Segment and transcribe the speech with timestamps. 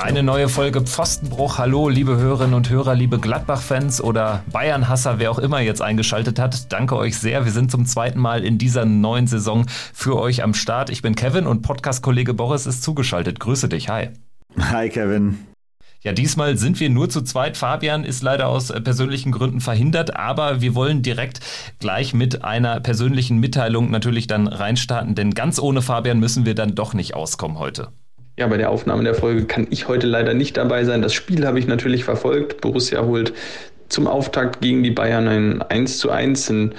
[0.00, 1.58] Eine neue Folge Pfostenbruch.
[1.58, 6.72] Hallo, liebe Hörerinnen und Hörer, liebe Gladbach-Fans oder Bayern-Hasser, wer auch immer jetzt eingeschaltet hat.
[6.72, 7.44] Danke euch sehr.
[7.44, 10.88] Wir sind zum zweiten Mal in dieser neuen Saison für euch am Start.
[10.88, 13.40] Ich bin Kevin und Podcast-Kollege Boris ist zugeschaltet.
[13.40, 13.90] Grüße dich.
[13.90, 14.08] Hi.
[14.58, 15.38] Hi, Kevin.
[16.00, 17.58] Ja, diesmal sind wir nur zu zweit.
[17.58, 21.40] Fabian ist leider aus äh, persönlichen Gründen verhindert, aber wir wollen direkt
[21.78, 26.74] gleich mit einer persönlichen Mitteilung natürlich dann reinstarten, denn ganz ohne Fabian müssen wir dann
[26.74, 27.88] doch nicht auskommen heute.
[28.40, 31.02] Ja, bei der Aufnahme der Folge kann ich heute leider nicht dabei sein.
[31.02, 32.62] Das Spiel habe ich natürlich verfolgt.
[32.62, 33.34] Borussia holt
[33.90, 36.74] zum Auftakt gegen die Bayern ein 1 zu 1, ein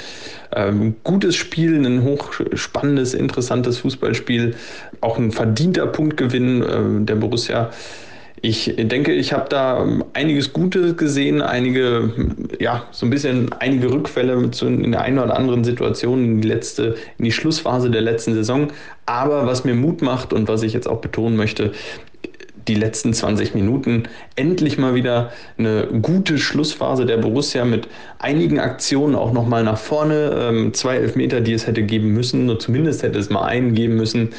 [0.56, 4.56] ähm, gutes Spiel, ein hochspannendes, interessantes Fußballspiel,
[5.02, 7.70] auch ein verdienter Punktgewinn äh, der Borussia
[8.44, 12.12] ich denke, ich habe da einiges Gutes gesehen, einige,
[12.60, 16.96] ja, so ein bisschen einige Rückfälle in der einen oder anderen Situation in die letzte,
[17.20, 18.70] in die Schlussphase der letzten Saison.
[19.06, 21.72] Aber was mir Mut macht und was ich jetzt auch betonen möchte,
[22.68, 24.04] die letzten 20 Minuten
[24.36, 27.88] endlich mal wieder eine gute Schlussphase der Borussia mit
[28.20, 30.32] einigen Aktionen auch nochmal nach vorne.
[30.36, 33.96] Ähm, zwei Elfmeter, die es hätte geben müssen, oder zumindest hätte es mal einen geben
[33.96, 34.30] müssen.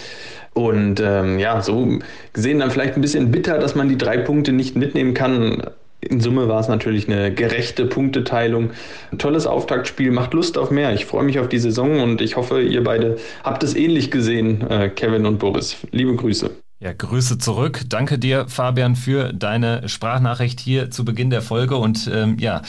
[0.54, 1.98] Und ähm, ja, so
[2.32, 5.62] gesehen dann vielleicht ein bisschen bitter, dass man die drei Punkte nicht mitnehmen kann.
[6.00, 8.70] In Summe war es natürlich eine gerechte Punkteteilung.
[9.12, 10.92] Ein tolles Auftaktspiel, macht Lust auf mehr.
[10.92, 14.68] Ich freue mich auf die Saison und ich hoffe, ihr beide habt es ähnlich gesehen,
[14.68, 15.76] äh, Kevin und Boris.
[15.92, 16.50] Liebe Grüße.
[16.82, 17.82] Ja, Grüße zurück.
[17.88, 21.76] Danke dir, Fabian, für deine Sprachnachricht hier zu Beginn der Folge.
[21.76, 22.62] Und ähm, ja,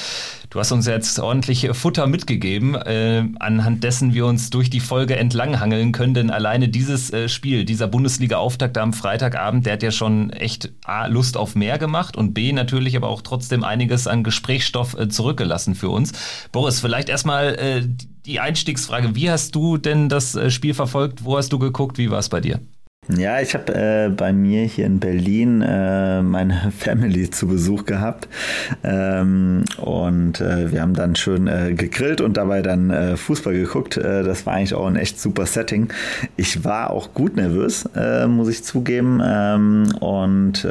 [0.52, 5.16] du hast uns jetzt ordentlich Futter mitgegeben, äh, anhand dessen wir uns durch die Folge
[5.16, 6.14] entlanghangeln können.
[6.14, 11.08] Denn alleine dieses äh, Spiel, dieser Bundesliga-Auftakt am Freitagabend, der hat ja schon echt A,
[11.08, 15.74] Lust auf mehr gemacht und B, natürlich aber auch trotzdem einiges an Gesprächsstoff äh, zurückgelassen
[15.74, 16.12] für uns.
[16.52, 17.82] Boris, vielleicht erstmal äh,
[18.28, 19.16] die Einstiegsfrage.
[19.16, 21.26] Wie hast du denn das äh, Spiel verfolgt?
[21.26, 21.98] Wo hast du geguckt?
[21.98, 22.60] Wie war es bei dir?
[23.10, 28.30] Ja, ich habe äh, bei mir hier in Berlin äh, meine Family zu Besuch gehabt
[28.82, 33.98] ähm, und äh, wir haben dann schön äh, gegrillt und dabei dann äh, Fußball geguckt.
[33.98, 35.92] Äh, das war eigentlich auch ein echt super Setting.
[36.38, 37.90] Ich war auch gut nervös,
[38.28, 40.66] muss ich zugeben ähm, und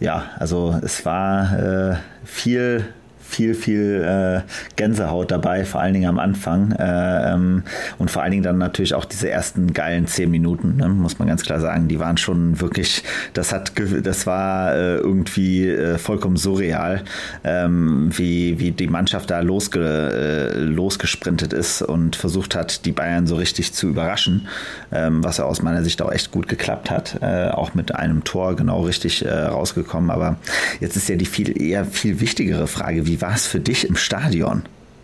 [0.00, 2.84] ja, also es war viel
[3.28, 4.40] viel, viel äh,
[4.76, 6.72] Gänsehaut dabei, vor allen Dingen am Anfang.
[6.72, 7.62] Äh, ähm,
[7.98, 11.28] und vor allen Dingen dann natürlich auch diese ersten geilen zehn Minuten, ne, muss man
[11.28, 11.88] ganz klar sagen.
[11.88, 13.72] Die waren schon wirklich, das hat,
[14.02, 17.02] das war äh, irgendwie äh, vollkommen surreal,
[17.44, 23.26] ähm, wie, wie die Mannschaft da losge, äh, losgesprintet ist und versucht hat, die Bayern
[23.26, 24.48] so richtig zu überraschen,
[24.90, 27.18] ähm, was ja aus meiner Sicht auch echt gut geklappt hat.
[27.20, 30.10] Äh, auch mit einem Tor genau richtig rausgekommen.
[30.10, 30.36] Aber
[30.80, 33.96] jetzt ist ja die viel eher viel wichtigere Frage, wie war es für dich im
[33.96, 34.62] Stadion?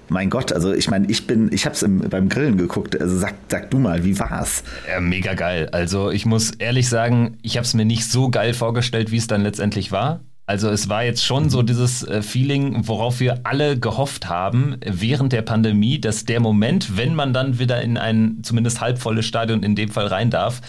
[0.08, 3.00] Mein Gott, also ich meine, ich bin, ich habe es beim Grillen geguckt.
[3.00, 4.62] Also sag, sag du mal, wie war's?
[4.88, 5.68] Ja, mega geil.
[5.72, 9.26] Also ich muss ehrlich sagen, ich habe es mir nicht so geil vorgestellt, wie es
[9.26, 10.20] dann letztendlich war.
[10.46, 15.32] Also es war jetzt schon so dieses äh, Feeling, worauf wir alle gehofft haben während
[15.32, 19.74] der Pandemie, dass der Moment, wenn man dann wieder in ein zumindest halbvolles Stadion in
[19.74, 20.60] dem Fall rein darf,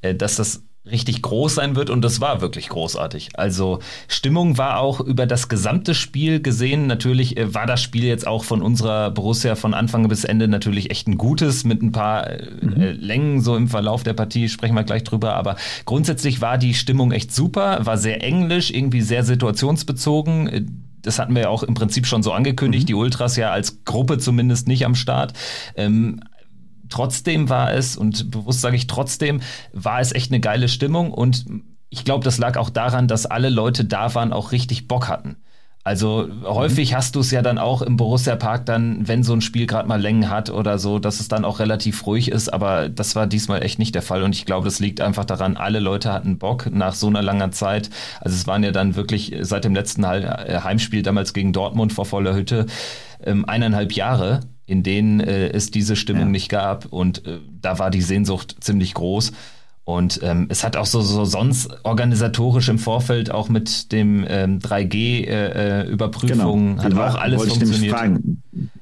[0.00, 3.30] äh, dass das richtig groß sein wird und das war wirklich großartig.
[3.34, 6.86] Also Stimmung war auch über das gesamte Spiel gesehen.
[6.86, 10.90] Natürlich äh, war das Spiel jetzt auch von unserer Borussia von Anfang bis Ende natürlich
[10.90, 12.80] echt ein gutes mit ein paar äh, mhm.
[12.80, 16.74] Äh, Längen so im Verlauf der Partie, sprechen wir gleich drüber, aber grundsätzlich war die
[16.74, 21.74] Stimmung echt super, war sehr englisch, irgendwie sehr situationsbezogen das hatten wir ja auch im
[21.74, 22.86] Prinzip schon so angekündigt, mhm.
[22.88, 25.32] die Ultras ja als Gruppe zumindest nicht am Start.
[25.76, 26.20] Ähm,
[26.88, 29.40] trotzdem war es, und bewusst sage ich trotzdem,
[29.72, 31.44] war es echt eine geile Stimmung und
[31.90, 35.36] ich glaube, das lag auch daran, dass alle Leute da waren, auch richtig Bock hatten.
[35.84, 39.40] Also häufig hast du es ja dann auch im Borussia Park dann, wenn so ein
[39.40, 42.90] Spiel gerade mal Längen hat oder so, dass es dann auch relativ ruhig ist, aber
[42.90, 45.80] das war diesmal echt nicht der Fall und ich glaube, das liegt einfach daran, alle
[45.80, 47.88] Leute hatten Bock nach so einer langen Zeit.
[48.20, 52.04] Also es waren ja dann wirklich seit dem letzten äh, Heimspiel damals gegen Dortmund vor
[52.04, 52.66] voller Hütte
[53.24, 56.28] ähm, eineinhalb Jahre in denen äh, es diese Stimmung ja.
[56.28, 56.84] nicht gab.
[56.86, 59.32] Und äh, da war die Sehnsucht ziemlich groß.
[59.84, 64.58] Und ähm, es hat auch so, so sonst organisatorisch im Vorfeld auch mit dem ähm,
[64.58, 67.02] 3G-Überprüfung äh, äh genau.
[67.02, 67.96] hat auch alles funktioniert.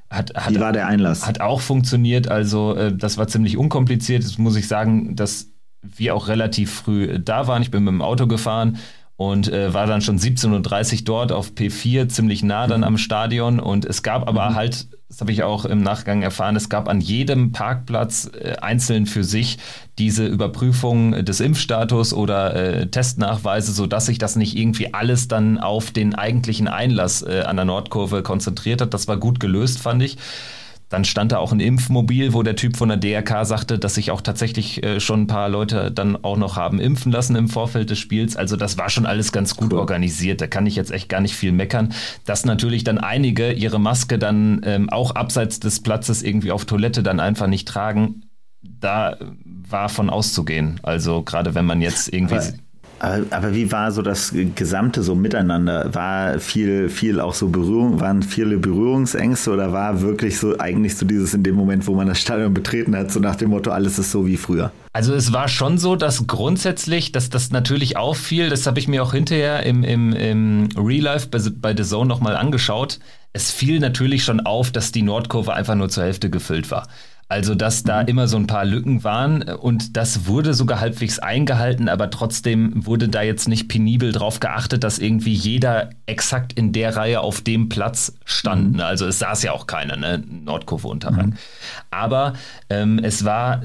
[0.09, 1.25] Hat, hat, Wie war der Einlass?
[1.25, 2.27] Hat auch funktioniert.
[2.27, 4.25] Also äh, das war ziemlich unkompliziert.
[4.25, 5.47] Das muss ich sagen, dass
[5.81, 7.61] wir auch relativ früh da waren.
[7.61, 8.79] Ich bin mit dem Auto gefahren
[9.15, 13.61] und äh, war dann schon 17.30 Uhr dort auf P4, ziemlich nah dann am Stadion.
[13.61, 14.55] Und es gab aber mhm.
[14.55, 19.05] halt, das habe ich auch im Nachgang erfahren, es gab an jedem Parkplatz äh, einzeln
[19.05, 19.57] für sich
[19.97, 25.91] diese Überprüfung des Impfstatus oder äh, Testnachweise, sodass sich das nicht irgendwie alles dann auf
[25.91, 28.93] den eigentlichen Einlass äh, an der Nordkurve konzentriert hat.
[28.93, 30.17] Das war gut gelöst, fand ich.
[30.89, 34.11] Dann stand da auch ein Impfmobil, wo der Typ von der DRK sagte, dass sich
[34.11, 37.89] auch tatsächlich äh, schon ein paar Leute dann auch noch haben impfen lassen im Vorfeld
[37.89, 38.37] des Spiels.
[38.37, 39.79] Also das war schon alles ganz gut cool.
[39.79, 40.39] organisiert.
[40.39, 41.93] Da kann ich jetzt echt gar nicht viel meckern.
[42.25, 47.03] Dass natürlich dann einige ihre Maske dann ähm, auch abseits des Platzes irgendwie auf Toilette
[47.03, 48.21] dann einfach nicht tragen,
[48.61, 50.79] da war von auszugehen.
[50.83, 52.35] Also gerade wenn man jetzt irgendwie.
[52.99, 55.93] Aber aber, aber, wie war so das gesamte so Miteinander?
[55.93, 61.05] War viel, viel auch so Berührung, waren viele Berührungsängste oder war wirklich so eigentlich so
[61.05, 63.99] dieses in dem Moment, wo man das Stadion betreten hat, so nach dem Motto, alles
[63.99, 64.71] ist so wie früher?
[64.93, 69.03] Also es war schon so, dass grundsätzlich, dass das natürlich auffiel, das habe ich mir
[69.03, 72.99] auch hinterher im, im, im Real Life bei, bei The Zone nochmal angeschaut.
[73.33, 76.87] Es fiel natürlich schon auf, dass die Nordkurve einfach nur zur Hälfte gefüllt war.
[77.29, 78.07] Also, dass da mhm.
[78.07, 83.09] immer so ein paar Lücken waren und das wurde sogar halbwegs eingehalten, aber trotzdem wurde
[83.09, 87.67] da jetzt nicht penibel drauf geachtet, dass irgendwie jeder exakt in der Reihe auf dem
[87.67, 88.75] Platz stand.
[88.75, 88.79] Mhm.
[88.81, 90.23] Also es saß ja auch keiner, ne?
[90.25, 91.27] Nordkurve Unterrang.
[91.27, 91.37] Mhm.
[91.91, 92.33] Aber
[92.69, 93.61] ähm, es war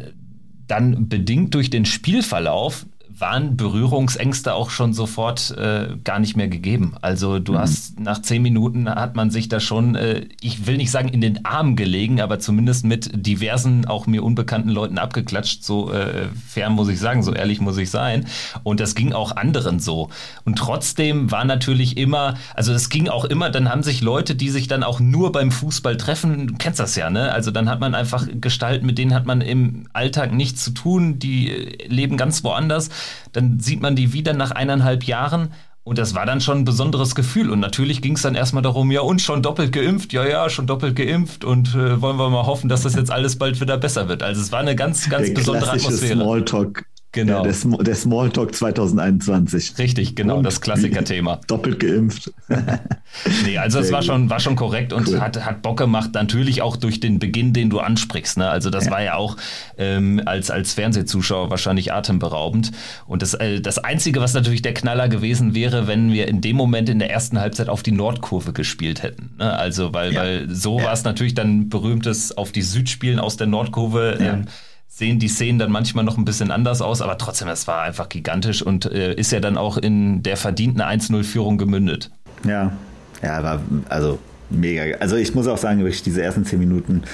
[0.67, 2.87] dann bedingt durch den Spielverlauf
[3.23, 6.95] waren Berührungsängste auch schon sofort äh, gar nicht mehr gegeben.
[7.03, 7.59] Also du mhm.
[7.59, 11.21] hast nach zehn Minuten hat man sich da schon, äh, ich will nicht sagen in
[11.21, 15.63] den Arm gelegen, aber zumindest mit diversen auch mir unbekannten Leuten abgeklatscht.
[15.63, 18.27] So äh, fern muss ich sagen, so ehrlich muss ich sein.
[18.65, 20.11] Und das ging auch anderen so.
[20.45, 24.51] Und trotzdem war natürlich immer, also es ging auch immer, dann haben sich Leute, die
[24.51, 27.31] sich dann auch nur beim Fußball treffen, du kennst das ja, ne?
[27.31, 31.21] Also dann hat man einfach Gestalten, mit denen hat man im Alltag nichts zu tun,
[31.21, 32.91] die äh, leben ganz woanders
[33.33, 35.51] dann sieht man die wieder nach eineinhalb Jahren
[35.85, 37.51] und das war dann schon ein besonderes Gefühl.
[37.51, 40.69] Und natürlich ging es dann erstmal darum, ja, und schon doppelt geimpft, ja, ja, schon
[40.69, 41.45] doppelt geimpft.
[41.45, 44.23] Und äh, wollen wir mal hoffen, dass das jetzt alles bald wieder besser wird.
[44.23, 46.21] Also es war eine ganz, ganz Der besondere Atmosphäre.
[46.21, 47.43] Smalltalk Genau.
[47.43, 49.75] Der, der Smalltalk 2021.
[49.77, 51.41] Richtig, genau, und das Klassikerthema.
[51.47, 52.33] Doppelt geimpft.
[53.45, 55.21] nee, also es war schon, war schon korrekt und cool.
[55.21, 58.39] hat, hat Bock gemacht, natürlich auch durch den Beginn, den du ansprichst.
[58.39, 58.49] Ne?
[58.49, 58.93] Also das ja.
[58.93, 59.37] war ja auch
[59.77, 62.73] ähm, als, als Fernsehzuschauer wahrscheinlich atemberaubend.
[63.07, 66.57] Und das, äh, das Einzige, was natürlich der Knaller gewesen wäre, wenn wir in dem
[66.57, 69.35] Moment in der ersten Halbzeit auf die Nordkurve gespielt hätten.
[69.39, 69.53] Ne?
[69.53, 70.23] Also, weil, ja.
[70.23, 70.87] weil so ja.
[70.87, 74.17] war es natürlich dann berühmtes auf die Südspielen aus der Nordkurve.
[74.19, 74.47] Ähm,
[74.95, 78.11] sehen die Szenen dann manchmal noch ein bisschen anders aus, aber trotzdem, es war einfach
[78.11, 82.11] gigantisch und äh, ist ja dann auch in der verdienten 1-0-Führung gemündet.
[82.45, 82.73] Ja,
[83.23, 84.19] ja, war also
[84.51, 84.99] mega.
[84.99, 87.05] Also ich muss auch sagen, wirklich diese ersten zehn Minuten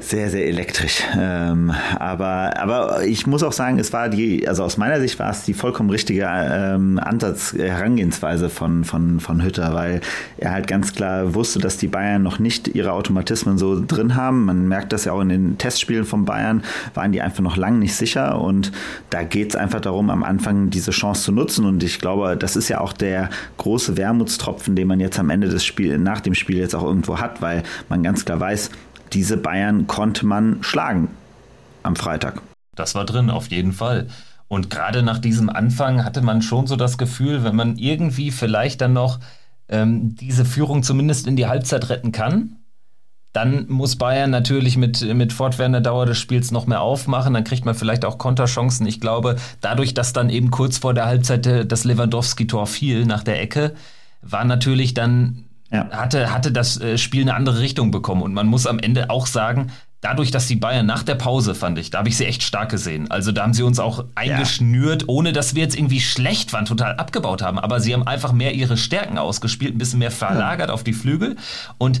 [0.00, 1.02] sehr, sehr elektrisch.
[1.18, 5.30] Ähm, aber, aber ich muss auch sagen, es war die, also aus meiner Sicht war
[5.30, 10.00] es die vollkommen richtige ähm, Ansatz, Herangehensweise von, von, von Hütter, weil
[10.38, 14.44] er halt ganz klar wusste, dass die Bayern noch nicht ihre Automatismen so drin haben.
[14.44, 16.62] Man merkt das ja auch in den Testspielen von Bayern,
[16.94, 18.72] waren die einfach noch lang nicht sicher und
[19.10, 22.56] da geht es einfach darum, am Anfang diese Chance zu nutzen und ich glaube, das
[22.56, 26.34] ist ja auch der große Wermutstropfen, den man jetzt am Ende des Spiels, nach dem
[26.34, 28.70] Spiel jetzt auch irgendwo hat, weil man ganz klar weiß,
[29.12, 31.08] diese Bayern konnte man schlagen
[31.82, 32.42] am Freitag.
[32.74, 34.08] Das war drin, auf jeden Fall.
[34.48, 38.80] Und gerade nach diesem Anfang hatte man schon so das Gefühl, wenn man irgendwie vielleicht
[38.80, 39.20] dann noch
[39.68, 42.56] ähm, diese Führung zumindest in die Halbzeit retten kann,
[43.32, 47.32] dann muss Bayern natürlich mit, mit fortwährender Dauer des Spiels noch mehr aufmachen.
[47.34, 48.86] Dann kriegt man vielleicht auch Konterchancen.
[48.86, 53.40] Ich glaube, dadurch, dass dann eben kurz vor der Halbzeit das Lewandowski-Tor fiel nach der
[53.40, 53.74] Ecke,
[54.20, 55.88] war natürlich dann ja.
[55.90, 58.22] hatte, hatte das äh, Spiel eine andere Richtung bekommen.
[58.22, 61.78] Und man muss am Ende auch sagen, dadurch, dass die Bayern nach der Pause, fand
[61.78, 63.10] ich, da habe ich sie echt stark gesehen.
[63.10, 65.08] Also da haben sie uns auch eingeschnürt, ja.
[65.08, 67.58] ohne dass wir jetzt irgendwie schlecht waren, total abgebaut haben.
[67.58, 70.74] Aber sie haben einfach mehr ihre Stärken ausgespielt, ein bisschen mehr verlagert ja.
[70.74, 71.36] auf die Flügel.
[71.78, 72.00] Und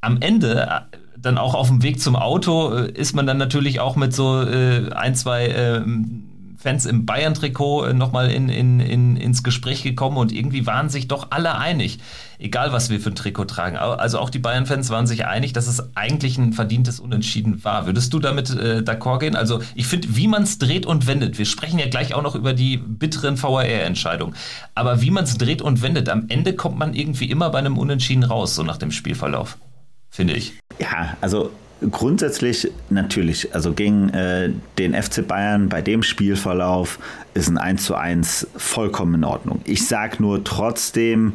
[0.00, 3.80] am Ende äh, dann auch auf dem Weg zum Auto äh, ist man dann natürlich
[3.80, 5.82] auch mit so äh, ein, zwei äh,
[6.58, 11.06] Fans im Bayern-Trikot äh, nochmal in, in, in, ins Gespräch gekommen und irgendwie waren sich
[11.06, 12.00] doch alle einig,
[12.40, 13.76] egal was wir für ein Trikot tragen.
[13.76, 17.86] Also auch die Bayern-Fans waren sich einig, dass es eigentlich ein verdientes Unentschieden war.
[17.86, 19.36] Würdest du damit äh, d'accord gehen?
[19.36, 22.34] Also ich finde, wie man es dreht und wendet, wir sprechen ja gleich auch noch
[22.34, 24.34] über die bitteren VAR-Entscheidungen,
[24.74, 27.78] aber wie man es dreht und wendet, am Ende kommt man irgendwie immer bei einem
[27.78, 29.58] Unentschieden raus, so nach dem Spielverlauf,
[30.10, 30.54] finde ich.
[30.80, 31.52] Ja, also
[31.90, 36.98] Grundsätzlich natürlich, also gegen äh, den FC Bayern bei dem Spielverlauf
[37.34, 39.60] ist ein 1 zu 1 vollkommen in Ordnung.
[39.64, 41.34] Ich sage nur trotzdem,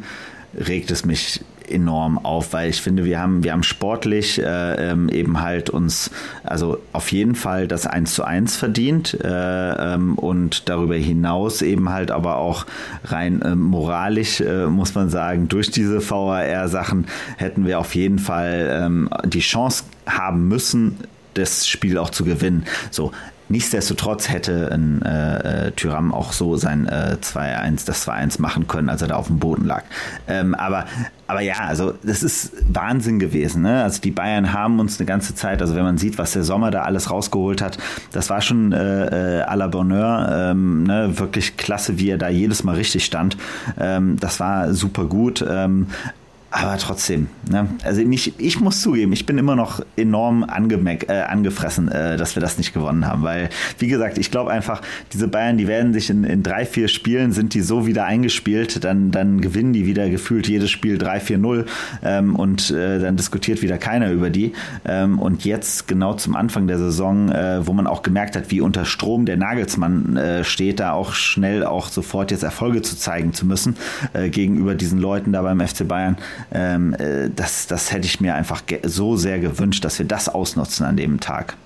[0.54, 5.08] regt es mich enorm auf, weil ich finde, wir haben, wir haben sportlich äh, ähm,
[5.08, 6.10] eben halt uns,
[6.42, 11.90] also auf jeden Fall das 1 zu 1 verdient äh, ähm, und darüber hinaus eben
[11.90, 12.66] halt aber auch
[13.04, 17.06] rein äh, moralisch, muss man sagen, durch diese VAR-Sachen
[17.36, 20.98] hätten wir auf jeden Fall ähm, die Chance haben müssen,
[21.34, 22.64] das Spiel auch zu gewinnen.
[22.90, 23.12] So,
[23.48, 29.02] Nichtsdestotrotz hätte ein äh, Tyram auch so sein äh, 2-1, das 2-1 machen können, als
[29.02, 29.84] er da auf dem Boden lag.
[30.26, 30.86] Ähm, aber,
[31.26, 33.62] aber ja, also das ist Wahnsinn gewesen.
[33.62, 33.82] Ne?
[33.82, 36.70] Also die Bayern haben uns eine ganze Zeit, also wenn man sieht, was der Sommer
[36.70, 37.76] da alles rausgeholt hat,
[38.12, 41.18] das war schon äh, äh à la Bonheur, ähm, ne?
[41.18, 43.36] wirklich klasse, wie er da jedes Mal richtig stand.
[43.78, 45.44] Ähm, das war super gut.
[45.46, 45.88] Ähm,
[46.56, 47.66] aber trotzdem, ne?
[47.82, 52.36] also ich, ich muss zugeben, ich bin immer noch enorm angemeck, äh, angefressen, äh, dass
[52.36, 53.24] wir das nicht gewonnen haben.
[53.24, 53.48] Weil,
[53.80, 54.80] wie gesagt, ich glaube einfach,
[55.12, 58.84] diese Bayern, die werden sich in, in drei, vier Spielen, sind die so wieder eingespielt,
[58.84, 61.64] dann, dann gewinnen die wieder gefühlt jedes Spiel 3-4-0
[62.04, 64.52] ähm, und äh, dann diskutiert wieder keiner über die.
[64.84, 68.60] Ähm, und jetzt genau zum Anfang der Saison, äh, wo man auch gemerkt hat, wie
[68.60, 73.32] unter Strom der Nagelsmann äh, steht, da auch schnell auch sofort jetzt Erfolge zu zeigen
[73.32, 73.74] zu müssen
[74.12, 76.16] äh, gegenüber diesen Leuten da beim FC Bayern
[76.52, 80.86] ähm, äh, das, das hätte ich mir einfach so sehr gewünscht, dass wir das ausnutzen
[80.86, 81.56] an dem Tag.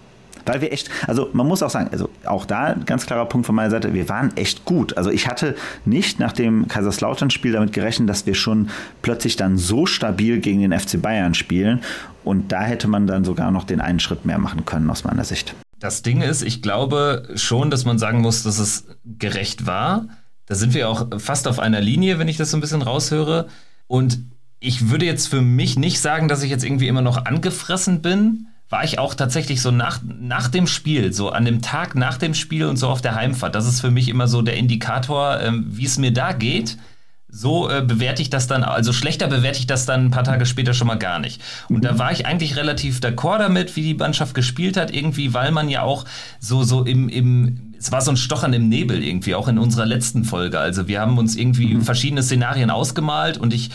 [0.49, 3.55] Weil wir echt, also man muss auch sagen, also auch da ganz klarer Punkt von
[3.55, 4.97] meiner Seite, wir waren echt gut.
[4.97, 5.55] Also ich hatte
[5.85, 8.71] nicht nach dem Kaiserslautern-Spiel damit gerechnet, dass wir schon
[9.03, 11.83] plötzlich dann so stabil gegen den FC Bayern spielen.
[12.25, 15.25] Und da hätte man dann sogar noch den einen Schritt mehr machen können aus meiner
[15.25, 15.55] Sicht.
[15.79, 20.09] Das Ding ist, ich glaube schon, dass man sagen muss, dass es gerecht war.
[20.47, 23.49] Da sind wir auch fast auf einer Linie, wenn ich das so ein bisschen raushöre.
[23.87, 24.21] Und
[24.61, 28.49] ich würde jetzt für mich nicht sagen, dass ich jetzt irgendwie immer noch angefressen bin.
[28.71, 32.35] War ich auch tatsächlich so nach, nach dem Spiel, so an dem Tag nach dem
[32.35, 33.55] Spiel und so auf der Heimfahrt.
[33.55, 36.77] Das ist für mich immer so der Indikator, ähm, wie es mir da geht.
[37.31, 40.45] So äh, bewerte ich das dann, also schlechter bewerte ich das dann ein paar Tage
[40.45, 41.43] später schon mal gar nicht.
[41.69, 45.51] Und da war ich eigentlich relativ d'accord damit, wie die Mannschaft gespielt hat, irgendwie, weil
[45.51, 46.05] man ja auch
[46.41, 49.85] so, so im, im, es war so ein Stochern im Nebel irgendwie, auch in unserer
[49.87, 50.59] letzten Folge.
[50.59, 51.83] Also wir haben uns irgendwie mhm.
[51.83, 53.71] verschiedene Szenarien ausgemalt und ich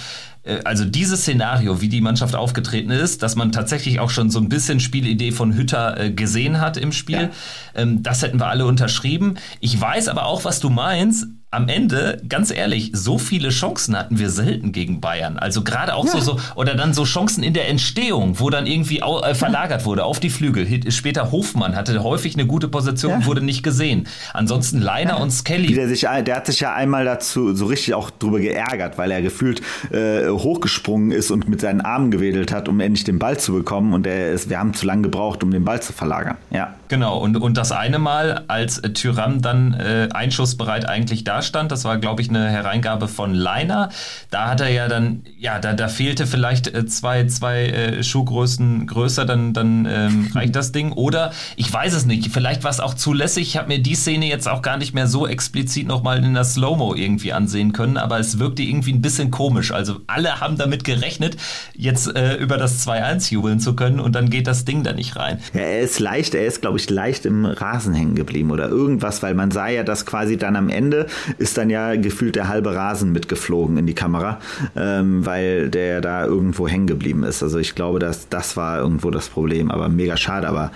[0.66, 4.50] also dieses Szenario, wie die Mannschaft aufgetreten ist, dass man tatsächlich auch schon so ein
[4.50, 7.30] bisschen Spielidee von Hütter äh, gesehen hat im Spiel, ja.
[7.76, 9.36] Ähm, das hätten wir alle unterschrieben.
[9.62, 14.20] Ich weiß aber auch, was du meinst am Ende, ganz ehrlich, so viele Chancen hatten
[14.20, 15.38] wir selten gegen Bayern.
[15.38, 16.12] Also gerade auch ja.
[16.12, 19.86] so, so, oder dann so Chancen in der Entstehung, wo dann irgendwie äh, verlagert ja.
[19.86, 20.92] wurde auf die Flügel.
[20.92, 23.26] Später Hofmann hatte häufig eine gute Position, ja.
[23.26, 24.08] wurde nicht gesehen.
[24.34, 25.74] Ansonsten Leiner und Skelly.
[25.74, 29.22] Der, sich, der hat sich ja einmal dazu so richtig auch drüber geärgert, weil er
[29.22, 33.54] gefühlt äh, hochgesprungen ist und mit seinen Armen gewedelt hat, um endlich den Ball zu
[33.54, 33.94] bekommen.
[33.94, 36.38] Und er ist, wir haben zu lange gebraucht, um den Ball zu verlagern.
[36.52, 36.76] Ja.
[36.88, 41.98] Genau, und, und das eine Mal, als Tyrann dann äh, einschussbereit eigentlich dastand, das war,
[41.98, 43.90] glaube ich, eine Hereingabe von Leiner.
[44.30, 48.88] Da hat er ja dann, ja, da, da fehlte vielleicht äh, zwei, zwei äh, Schuhgrößen
[48.88, 50.92] größer, dann, dann ähm, reicht das Ding.
[50.92, 53.48] Oder ich weiß es nicht, vielleicht war es auch zulässig.
[53.48, 56.44] Ich habe mir die Szene jetzt auch gar nicht mehr so explizit nochmal in der
[56.44, 59.72] Slow-Mo irgendwie ansehen können, aber es wirkte irgendwie ein bisschen komisch.
[59.72, 61.38] Also alle haben damit gerechnet,
[61.76, 65.16] jetzt äh, über das 2-1 jubeln zu können und dann geht das Ding da nicht
[65.16, 65.40] rein.
[65.54, 68.68] Ja, er ist leicht, er ist, glaube ich, ich, leicht im Rasen hängen geblieben oder
[68.68, 72.48] irgendwas, weil man sah ja, dass quasi dann am Ende ist dann ja gefühlt der
[72.48, 74.40] halbe Rasen mitgeflogen in die Kamera,
[74.76, 77.44] ähm, weil der da irgendwo hängen geblieben ist.
[77.44, 80.72] Also ich glaube, dass das war irgendwo das Problem, aber mega schade, aber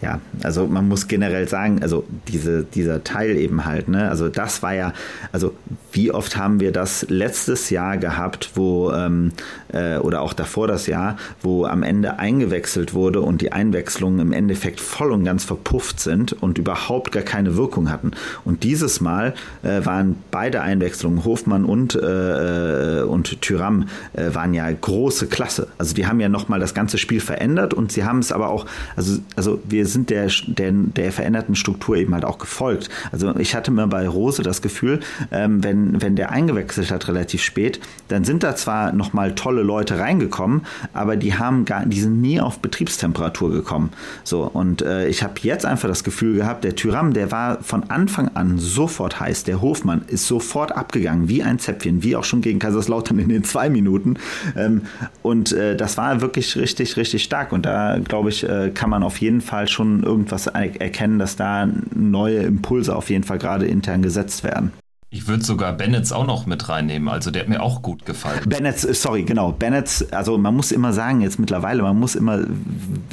[0.00, 4.62] ja, also man muss generell sagen, also diese, dieser Teil eben halt, ne, also das
[4.62, 4.92] war ja,
[5.32, 5.54] also
[5.92, 9.32] wie oft haben wir das letztes Jahr gehabt, wo, ähm,
[9.72, 14.32] äh, oder auch davor das Jahr, wo am Ende eingewechselt wurde und die Einwechslungen im
[14.32, 18.12] Endeffekt voll und ganz verpufft sind und überhaupt gar keine Wirkung hatten.
[18.44, 24.70] Und dieses Mal äh, waren beide Einwechslungen, Hofmann und, äh, und Tyram, äh, waren ja
[24.70, 25.68] große Klasse.
[25.78, 28.66] Also die haben ja nochmal das ganze Spiel verändert und sie haben es aber auch,
[28.94, 32.88] also, also wir sind der, der, der veränderten Struktur eben halt auch gefolgt.
[33.12, 37.42] Also ich hatte mir bei Rose das Gefühl, ähm, wenn, wenn der eingewechselt hat relativ
[37.42, 40.62] spät, dann sind da zwar nochmal tolle Leute reingekommen,
[40.94, 43.90] aber die haben gar, die sind nie auf Betriebstemperatur gekommen.
[44.24, 47.90] So, und äh, ich habe jetzt einfach das Gefühl gehabt, der Tyram, der war von
[47.90, 49.44] Anfang an sofort heiß.
[49.44, 53.44] Der Hofmann ist sofort abgegangen, wie ein Zäpfchen, wie auch schon gegen Kaiserslautern in den
[53.44, 54.16] zwei Minuten.
[54.56, 54.82] Ähm,
[55.22, 57.52] und äh, das war wirklich richtig, richtig stark.
[57.52, 61.36] Und da, glaube ich, äh, kann man auf jeden Fall schon schon irgendwas erkennen, dass
[61.36, 64.72] da neue Impulse auf jeden Fall gerade intern gesetzt werden.
[65.10, 67.08] Ich würde sogar Bennett auch noch mit reinnehmen.
[67.08, 68.40] Also der hat mir auch gut gefallen.
[68.46, 69.52] Bennett, sorry, genau.
[69.52, 72.40] Bennett, also man muss immer sagen, jetzt mittlerweile, man muss immer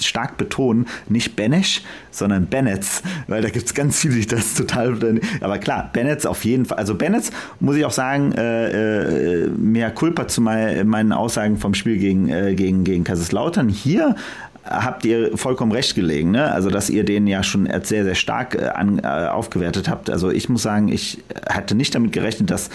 [0.01, 2.86] stark betonen, nicht Benesch, sondern Bennett,
[3.27, 4.98] weil da gibt es ganz viele, die das total.
[5.39, 6.79] Aber klar, Bennett auf jeden Fall.
[6.79, 7.31] Also Bennett
[7.62, 12.27] muss ich auch sagen, äh, äh, mehr Culpa zu mein, meinen Aussagen vom Spiel gegen,
[12.27, 13.69] äh, gegen, gegen Kaiserslautern.
[13.69, 14.17] Hier
[14.65, 16.51] habt ihr vollkommen recht gelegen, ne?
[16.51, 20.10] Also dass ihr den ja schon sehr, sehr stark äh, an, äh, aufgewertet habt.
[20.10, 21.19] Also ich muss sagen, ich
[21.50, 22.69] hatte nicht damit gerechnet, dass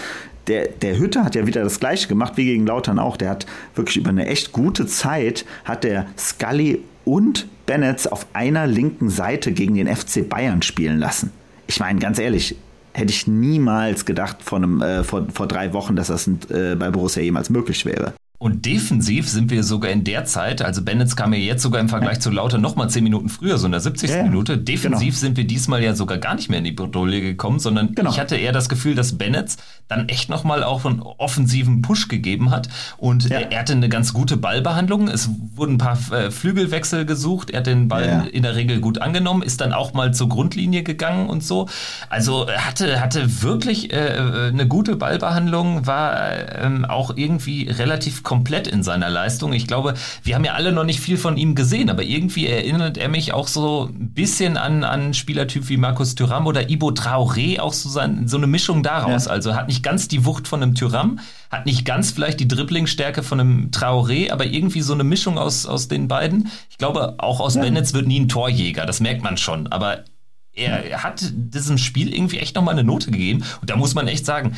[0.47, 3.17] der, der Hütte hat ja wieder das gleiche gemacht wie gegen Lautern auch.
[3.17, 3.45] Der hat
[3.75, 9.51] wirklich über eine echt gute Zeit hat der Scully und Bennett auf einer linken Seite
[9.51, 11.31] gegen den FC Bayern spielen lassen.
[11.67, 12.55] Ich meine, ganz ehrlich,
[12.93, 16.89] hätte ich niemals gedacht vor, einem, äh, vor, vor drei Wochen, dass das äh, bei
[16.89, 18.13] Borussia jemals möglich wäre.
[18.41, 21.89] Und defensiv sind wir sogar in der Zeit, also Bennett kam ja jetzt sogar im
[21.89, 24.09] Vergleich zu Lauter nochmal zehn Minuten früher, so in der 70.
[24.09, 24.57] Ja, Minute.
[24.57, 25.19] Defensiv genau.
[25.19, 28.09] sind wir diesmal ja sogar gar nicht mehr in die Bredouille gekommen, sondern genau.
[28.09, 29.57] ich hatte eher das Gefühl, dass Bennett
[29.89, 32.67] dann echt nochmal auch einen offensiven Push gegeben hat.
[32.97, 33.41] Und ja.
[33.41, 35.07] er, hatte eine ganz gute Ballbehandlung.
[35.07, 37.51] Es wurden ein paar äh, Flügelwechsel gesucht.
[37.51, 38.21] Er hat den Ball ja.
[38.21, 41.69] in der Regel gut angenommen, ist dann auch mal zur Grundlinie gegangen und so.
[42.09, 48.65] Also hatte, hatte wirklich äh, äh eine gute Ballbehandlung, war äh, auch irgendwie relativ komplett
[48.65, 49.51] in seiner Leistung.
[49.51, 52.97] Ich glaube, wir haben ja alle noch nicht viel von ihm gesehen, aber irgendwie erinnert
[52.97, 57.59] er mich auch so ein bisschen an, an Spielertyp wie Markus Thuram oder Ibo Traoré,
[57.59, 59.25] auch so, sein, so eine Mischung daraus.
[59.25, 59.31] Ja.
[59.31, 61.19] Also hat nicht ganz die Wucht von einem Thuram,
[61.49, 65.65] hat nicht ganz vielleicht die Dribblingstärke von einem Traoré, aber irgendwie so eine Mischung aus,
[65.65, 66.49] aus den beiden.
[66.69, 67.63] Ich glaube, auch aus ja.
[67.63, 70.05] Bennett wird nie ein Torjäger, das merkt man schon, aber
[70.53, 73.43] er hat diesem Spiel irgendwie echt nochmal eine Note gegeben.
[73.59, 74.55] Und da muss man echt sagen,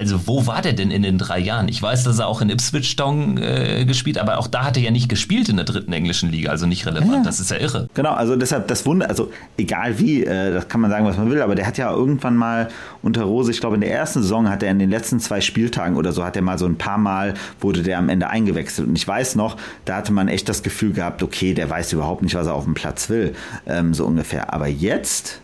[0.00, 1.68] also wo war der denn in den drei Jahren?
[1.68, 4.82] Ich weiß, dass er auch in Ipswich Town äh, gespielt, aber auch da hat er
[4.82, 7.12] ja nicht gespielt in der dritten englischen Liga, also nicht relevant.
[7.12, 7.22] Ja.
[7.22, 7.88] Das ist ja irre.
[7.92, 11.30] Genau, also deshalb das Wunder, also egal wie, äh, das kann man sagen, was man
[11.30, 12.68] will, aber der hat ja irgendwann mal
[13.02, 15.96] unter Rose, ich glaube in der ersten Saison hat er in den letzten zwei Spieltagen
[15.96, 18.88] oder so, hat er mal so ein paar Mal, wurde der am Ende eingewechselt.
[18.88, 22.22] Und ich weiß noch, da hatte man echt das Gefühl gehabt, okay, der weiß überhaupt
[22.22, 23.34] nicht, was er auf dem Platz will,
[23.66, 24.54] ähm, so ungefähr.
[24.54, 25.40] Aber jetzt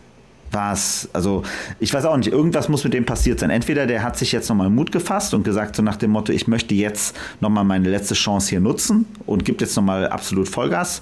[0.51, 1.43] was, also
[1.79, 3.49] ich weiß auch nicht, irgendwas muss mit dem passiert sein.
[3.49, 6.47] Entweder der hat sich jetzt nochmal Mut gefasst und gesagt, so nach dem Motto, ich
[6.47, 11.01] möchte jetzt nochmal meine letzte Chance hier nutzen und gibt jetzt nochmal absolut Vollgas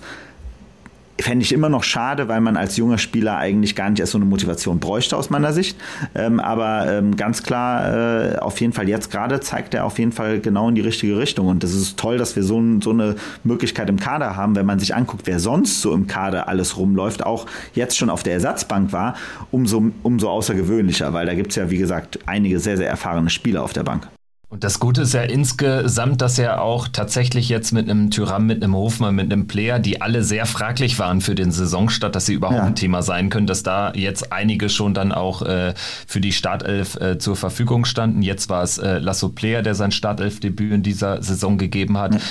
[1.19, 4.17] fände ich immer noch schade, weil man als junger Spieler eigentlich gar nicht erst so
[4.17, 5.77] eine Motivation bräuchte aus meiner Sicht.
[6.13, 10.11] Ähm, aber ähm, ganz klar, äh, auf jeden Fall jetzt gerade zeigt er auf jeden
[10.11, 11.47] Fall genau in die richtige Richtung.
[11.47, 14.79] Und das ist toll, dass wir so, so eine Möglichkeit im Kader haben, wenn man
[14.79, 18.91] sich anguckt, wer sonst so im Kader alles rumläuft, auch jetzt schon auf der Ersatzbank
[18.91, 19.15] war,
[19.51, 23.63] umso, umso außergewöhnlicher, weil da gibt es ja, wie gesagt, einige sehr, sehr erfahrene Spieler
[23.63, 24.07] auf der Bank.
[24.47, 28.63] Und das Gute ist ja insgesamt, dass er auch tatsächlich jetzt mit einem Tyram, mit
[28.63, 32.33] einem Hofmann, mit einem Player, die alle sehr fraglich waren für den Saisonstart, dass sie
[32.33, 32.63] überhaupt ja.
[32.63, 35.73] ein Thema sein können, dass da jetzt einige schon dann auch äh,
[36.07, 38.21] für die Startelf äh, zur Verfügung standen.
[38.21, 42.13] Jetzt war es äh, Lasso Player, der sein Startelf-Debüt in dieser Saison gegeben hat.
[42.13, 42.21] Ja.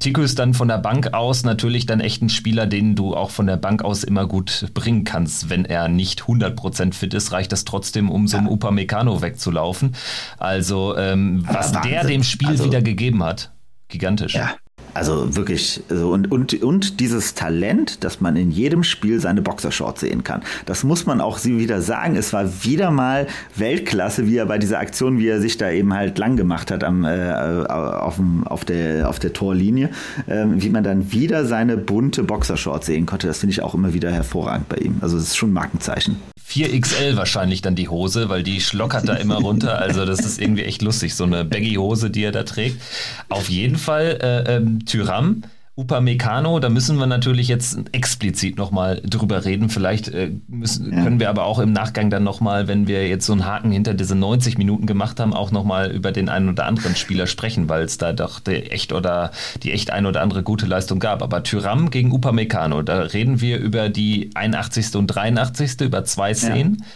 [0.00, 3.30] Tico ist dann von der Bank aus natürlich dann echt ein Spieler, den du auch
[3.30, 5.50] von der Bank aus immer gut bringen kannst.
[5.50, 8.52] Wenn er nicht 100% fit ist, reicht das trotzdem, um so einem ja.
[8.52, 9.94] Upamecano wegzulaufen.
[10.38, 13.52] Also ähm, was der dem Spiel also, wieder gegeben hat,
[13.88, 14.34] gigantisch.
[14.34, 14.54] Ja,
[14.94, 20.00] also wirklich, also und, und, und dieses Talent, dass man in jedem Spiel seine Boxershorts
[20.00, 20.42] sehen kann.
[20.66, 22.16] Das muss man auch sie wieder sagen.
[22.16, 23.26] Es war wieder mal
[23.56, 26.84] Weltklasse, wie er bei dieser Aktion, wie er sich da eben halt lang gemacht hat
[26.84, 29.90] am, äh, auf, dem, auf, der, auf der Torlinie,
[30.26, 33.26] äh, wie man dann wieder seine bunte Boxershorts sehen konnte.
[33.26, 34.96] Das finde ich auch immer wieder hervorragend bei ihm.
[35.00, 36.16] Also es ist schon ein Markenzeichen.
[36.50, 39.78] 4XL wahrscheinlich dann die Hose, weil die schlockert da immer runter.
[39.78, 42.80] Also das ist irgendwie echt lustig, so eine Baggy-Hose, die er da trägt.
[43.28, 45.42] Auf jeden Fall äh, ähm, Tyram
[45.80, 49.70] Upamecano, da müssen wir natürlich jetzt explizit nochmal drüber reden.
[49.70, 51.02] Vielleicht äh, müssen, ja.
[51.02, 53.94] können wir aber auch im Nachgang dann nochmal, wenn wir jetzt so einen Haken hinter
[53.94, 57.84] diese 90 Minuten gemacht haben, auch nochmal über den einen oder anderen Spieler sprechen, weil
[57.84, 59.30] es da doch die echt oder
[59.62, 61.22] die echt ein oder andere gute Leistung gab.
[61.22, 64.94] Aber Tyram gegen Upamecano, da reden wir über die 81.
[64.96, 65.80] und 83.
[65.80, 66.76] über zwei Szenen.
[66.80, 66.86] Ja.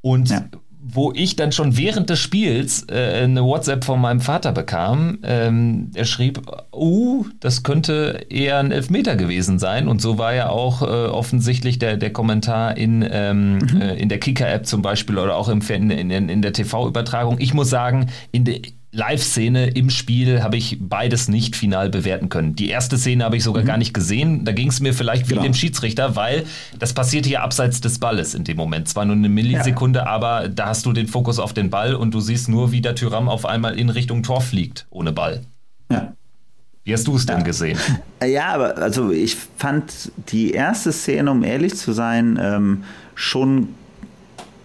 [0.00, 0.44] Und ja
[0.84, 5.18] wo ich dann schon während des Spiels äh, eine WhatsApp von meinem Vater bekam.
[5.22, 6.42] Ähm, er schrieb,
[6.74, 9.86] uh, das könnte eher ein Elfmeter gewesen sein.
[9.86, 13.80] Und so war ja auch äh, offensichtlich der, der Kommentar in, ähm, mhm.
[13.80, 17.36] äh, in der Kicker-App zum Beispiel oder auch im, in, in, in der TV-Übertragung.
[17.38, 18.60] Ich muss sagen, in der
[18.94, 22.54] Live-Szene im Spiel habe ich beides nicht final bewerten können.
[22.54, 23.66] Die erste Szene habe ich sogar mhm.
[23.66, 24.44] gar nicht gesehen.
[24.44, 25.44] Da ging es mir vielleicht wie genau.
[25.44, 26.44] dem Schiedsrichter, weil
[26.78, 28.88] das passierte ja abseits des Balles in dem Moment.
[28.88, 30.06] Zwar nur eine Millisekunde, ja.
[30.06, 32.94] aber da hast du den Fokus auf den Ball und du siehst nur, wie der
[32.94, 35.40] Tyram auf einmal in Richtung Tor fliegt, ohne Ball.
[35.90, 36.12] Ja.
[36.84, 37.44] Wie hast du es denn ja.
[37.44, 37.78] gesehen?
[38.24, 42.84] Ja, aber also ich fand die erste Szene, um ehrlich zu sein, ähm,
[43.16, 43.70] schon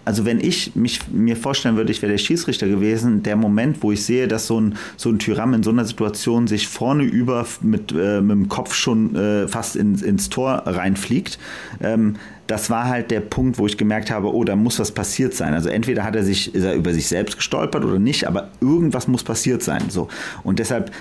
[0.08, 3.92] also wenn ich mich mir vorstellen würde, ich wäre der Schiedsrichter gewesen, der Moment, wo
[3.92, 7.46] ich sehe, dass so ein, so ein Tyram in so einer Situation sich vorne über
[7.62, 11.38] mit, äh, mit dem Kopf schon äh, fast in, ins Tor reinfliegt,
[11.82, 12.16] ähm,
[12.48, 15.54] das war halt der Punkt, wo ich gemerkt habe, oh, da muss was passiert sein.
[15.54, 19.10] Also entweder hat er sich, ist er über sich selbst gestolpert oder nicht, aber irgendwas
[19.10, 19.90] muss passiert sein.
[19.90, 20.08] So.
[20.44, 20.92] Und deshalb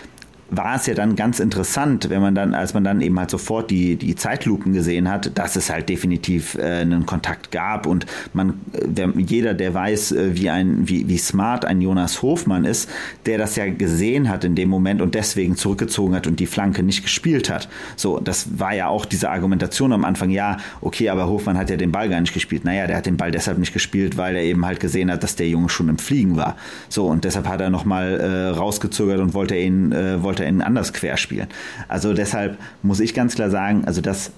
[0.50, 3.70] war es ja dann ganz interessant, wenn man dann, als man dann eben halt sofort
[3.70, 8.54] die, die Zeitlupen gesehen hat, dass es halt definitiv äh, einen Kontakt gab und man,
[8.72, 12.88] der, jeder, der weiß, äh, wie ein, wie, wie smart ein Jonas Hofmann ist,
[13.26, 16.82] der das ja gesehen hat in dem Moment und deswegen zurückgezogen hat und die Flanke
[16.82, 17.68] nicht gespielt hat.
[17.96, 21.76] So, das war ja auch diese Argumentation am Anfang, ja, okay, aber Hofmann hat ja
[21.76, 22.64] den Ball gar nicht gespielt.
[22.64, 25.34] Naja, der hat den Ball deshalb nicht gespielt, weil er eben halt gesehen hat, dass
[25.34, 26.56] der Junge schon im Fliegen war.
[26.88, 30.92] So, und deshalb hat er nochmal äh, rausgezögert und wollte ihn, äh, wollte ihn anders
[30.92, 31.48] querspielen.
[31.88, 34.32] Also deshalb muss ich ganz klar sagen, also das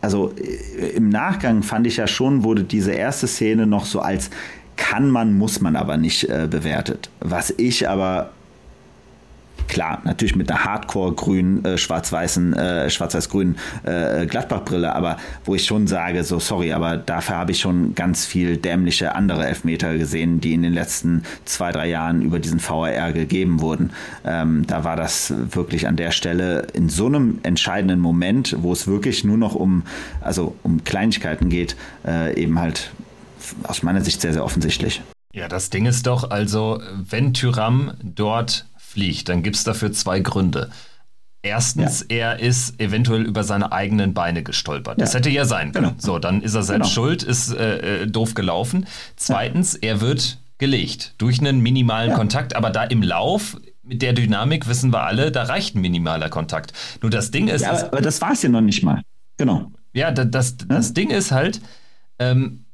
[0.00, 4.30] also äh, im Nachgang fand ich ja schon, wurde diese erste Szene noch so als
[4.76, 7.10] kann man, muss man aber nicht äh, bewertet.
[7.20, 8.30] Was ich aber
[9.68, 15.86] Klar, natürlich mit einer Hardcore-grün, äh, schwarz-weißen, äh, schwarz-weiß-grünen äh, Gladbach-Brille, aber wo ich schon
[15.86, 20.54] sage, so sorry, aber dafür habe ich schon ganz viel dämliche andere Elfmeter gesehen, die
[20.54, 23.90] in den letzten zwei, drei Jahren über diesen VAR gegeben wurden.
[24.24, 28.86] Ähm, da war das wirklich an der Stelle in so einem entscheidenden Moment, wo es
[28.86, 29.82] wirklich nur noch um,
[30.20, 31.76] also um Kleinigkeiten geht,
[32.06, 32.92] äh, eben halt
[33.64, 35.02] aus meiner Sicht sehr, sehr offensichtlich.
[35.32, 38.64] Ja, das Ding ist doch, also, wenn Tyram dort
[38.96, 40.70] fliegt, dann gibt es dafür zwei Gründe.
[41.42, 42.16] Erstens, ja.
[42.16, 44.98] er ist eventuell über seine eigenen Beine gestolpert.
[44.98, 45.04] Ja.
[45.04, 45.88] Das hätte ja sein können.
[45.88, 46.00] Genau.
[46.00, 46.94] So, dann ist er selbst genau.
[46.94, 48.86] schuld, ist äh, äh doof gelaufen.
[49.16, 49.90] Zweitens, ja.
[49.90, 54.92] er wird gelegt durch einen minimalen Kontakt, aber da im Lauf mit der Dynamik wissen
[54.92, 56.72] wir alle, da reicht ein minimaler Kontakt.
[57.02, 57.60] Nur das Ding ist.
[57.60, 59.02] Ja, aber das war es ja noch nicht mal.
[59.36, 59.70] Genau.
[59.92, 61.60] Ja, das, das, das Ding ist halt,
[62.18, 62.64] ähm,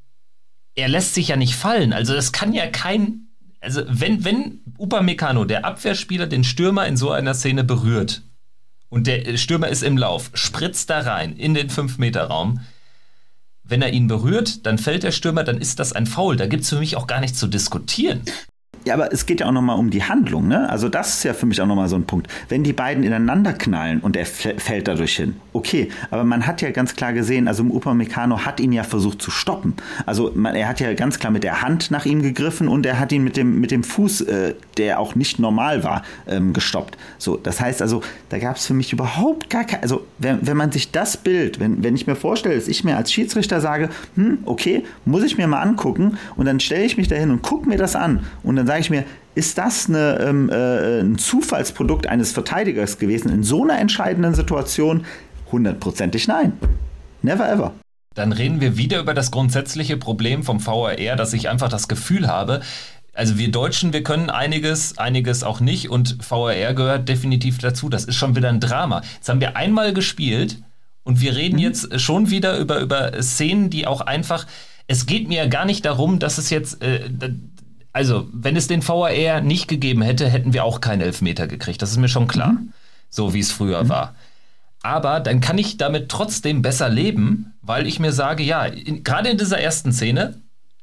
[0.76, 1.92] er lässt sich ja nicht fallen.
[1.92, 3.21] Also das kann ja kein
[3.62, 8.22] also wenn, wenn Upamecano, der Abwehrspieler, den Stürmer in so einer Szene berührt
[8.88, 12.60] und der Stürmer ist im Lauf, spritzt da rein in den 5-Meter-Raum,
[13.64, 16.36] wenn er ihn berührt, dann fällt der Stürmer, dann ist das ein Foul.
[16.36, 18.22] Da gibt es für mich auch gar nichts zu diskutieren.
[18.84, 20.68] Ja, aber es geht ja auch nochmal um die Handlung, ne?
[20.68, 22.28] Also das ist ja für mich auch nochmal so ein Punkt.
[22.48, 25.88] Wenn die beiden ineinander knallen und er fällt dadurch hin, okay.
[26.10, 29.74] Aber man hat ja ganz klar gesehen, also Upamecano hat ihn ja versucht zu stoppen.
[30.04, 32.98] Also man, er hat ja ganz klar mit der Hand nach ihm gegriffen und er
[32.98, 36.98] hat ihn mit dem, mit dem Fuß, äh, der auch nicht normal war, ähm, gestoppt.
[37.18, 40.56] So, das heißt also, da gab es für mich überhaupt gar kein, also wenn, wenn
[40.56, 43.90] man sich das Bild, wenn, wenn ich mir vorstelle, dass ich mir als Schiedsrichter sage,
[44.16, 47.68] hm, okay, muss ich mir mal angucken und dann stelle ich mich dahin und gucke
[47.68, 49.04] mir das an und dann sage ich mir,
[49.34, 55.04] ist das eine, ähm, äh, ein Zufallsprodukt eines Verteidigers gewesen in so einer entscheidenden Situation?
[55.50, 56.54] Hundertprozentig nein.
[57.20, 57.74] Never ever.
[58.14, 62.28] Dann reden wir wieder über das grundsätzliche Problem vom VAR, dass ich einfach das Gefühl
[62.28, 62.62] habe,
[63.12, 67.90] also wir Deutschen, wir können einiges, einiges auch nicht und VAR gehört definitiv dazu.
[67.90, 69.02] Das ist schon wieder ein Drama.
[69.16, 70.62] Jetzt haben wir einmal gespielt
[71.04, 71.62] und wir reden mhm.
[71.62, 74.46] jetzt schon wieder über, über Szenen, die auch einfach,
[74.86, 77.10] es geht mir ja gar nicht darum, dass es jetzt, äh,
[77.92, 81.82] also, wenn es den VAR nicht gegeben hätte, hätten wir auch keinen Elfmeter gekriegt.
[81.82, 82.52] Das ist mir schon klar.
[82.52, 82.72] Mhm.
[83.10, 83.88] So wie es früher mhm.
[83.90, 84.14] war.
[84.82, 89.38] Aber dann kann ich damit trotzdem besser leben, weil ich mir sage, ja, gerade in
[89.38, 90.40] dieser ersten Szene,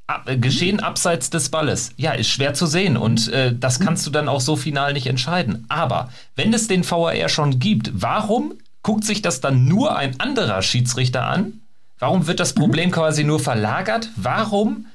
[0.08, 0.84] ab, äh, geschehen mhm.
[0.84, 1.92] abseits des Balles.
[1.98, 3.86] Ja, ist schwer zu sehen und äh, das mhm.
[3.86, 5.66] kannst du dann auch so final nicht entscheiden.
[5.70, 10.62] Aber wenn es den VAR schon gibt, warum guckt sich das dann nur ein anderer
[10.62, 11.62] Schiedsrichter an?
[11.98, 12.60] Warum wird das mhm.
[12.60, 14.10] Problem quasi nur verlagert?
[14.16, 14.86] Warum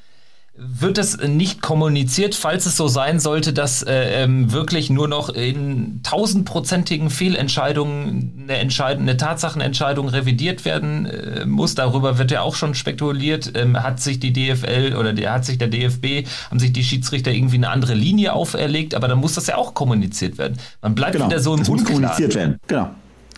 [0.56, 5.28] wird es nicht kommuniziert, falls es so sein sollte, dass äh, ähm, wirklich nur noch
[5.28, 11.74] in tausendprozentigen Fehlentscheidungen eine, Entscheidung, eine Tatsachenentscheidung revidiert werden äh, muss.
[11.74, 13.52] Darüber wird ja auch schon spekuliert.
[13.56, 17.32] Ähm, hat sich die DFL oder der, hat sich der DFB, haben sich die Schiedsrichter
[17.32, 20.56] irgendwie eine andere Linie auferlegt, aber dann muss das ja auch kommuniziert werden.
[20.82, 21.26] Man bleibt genau.
[21.26, 22.00] wieder so im das Unklaren.
[22.00, 22.58] Muss kommuniziert werden.
[22.68, 22.90] Genau.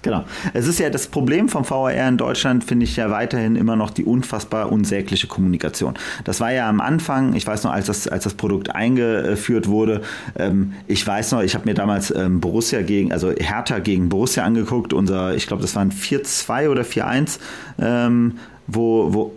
[0.07, 0.23] Genau.
[0.55, 3.91] Es ist ja das Problem vom VAR in Deutschland, finde ich ja weiterhin immer noch
[3.91, 5.95] die unfassbar unsägliche Kommunikation.
[6.23, 10.03] Das war ja am Anfang, ich weiß noch, als das, als das Produkt eingeführt wurde,
[10.39, 14.45] ähm, ich weiß noch, ich habe mir damals ähm, Borussia gegen, also Hertha gegen Borussia
[14.45, 17.41] angeguckt, unser, ich glaube, das waren 4-2 oder 4-1,
[17.81, 18.39] ähm,
[18.69, 19.33] wo, wo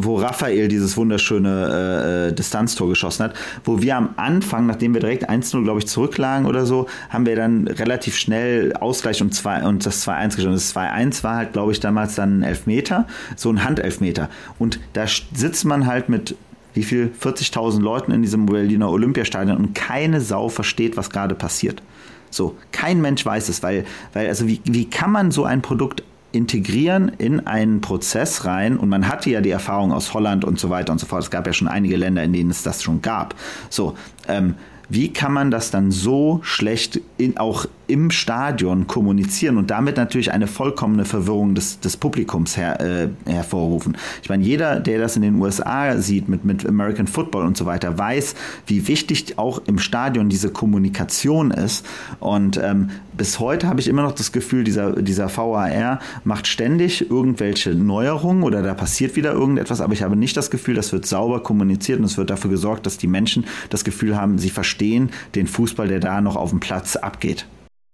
[0.00, 3.34] wo Raphael dieses wunderschöne äh, äh, Distanztor geschossen hat,
[3.64, 7.34] wo wir am Anfang, nachdem wir direkt 1-0, glaube ich, zurücklagen oder so, haben wir
[7.34, 10.52] dann relativ schnell Ausgleich und, zwei, und das 2-1 geschossen.
[10.52, 14.30] Das 2-1 war halt, glaube ich, damals dann ein Elfmeter, so ein Handelfmeter.
[14.58, 16.36] Und da sitzt man halt mit
[16.74, 21.82] wie viel 40.000 Leuten in diesem Berliner Olympiastadion und keine Sau versteht, was gerade passiert.
[22.30, 26.04] So, kein Mensch weiß es, weil, weil also wie, wie kann man so ein Produkt
[26.32, 30.70] integrieren in einen Prozess rein und man hatte ja die Erfahrung aus Holland und so
[30.70, 31.22] weiter und so fort.
[31.22, 33.34] Es gab ja schon einige Länder, in denen es das schon gab.
[33.70, 33.96] So,
[34.28, 34.54] ähm,
[34.88, 40.30] wie kann man das dann so schlecht in, auch im Stadion kommunizieren und damit natürlich
[40.30, 43.96] eine vollkommene Verwirrung des, des Publikums her, äh, hervorrufen.
[44.22, 47.66] Ich meine, jeder, der das in den USA sieht mit, mit American Football und so
[47.66, 48.34] weiter, weiß,
[48.66, 51.86] wie wichtig auch im Stadion diese Kommunikation ist.
[52.20, 57.10] Und ähm, bis heute habe ich immer noch das Gefühl, dieser, dieser VAR macht ständig
[57.10, 61.06] irgendwelche Neuerungen oder da passiert wieder irgendetwas, aber ich habe nicht das Gefühl, das wird
[61.06, 65.10] sauber kommuniziert und es wird dafür gesorgt, dass die Menschen das Gefühl haben, sie verstehen
[65.34, 67.46] den Fußball, der da noch auf dem Platz abgeht.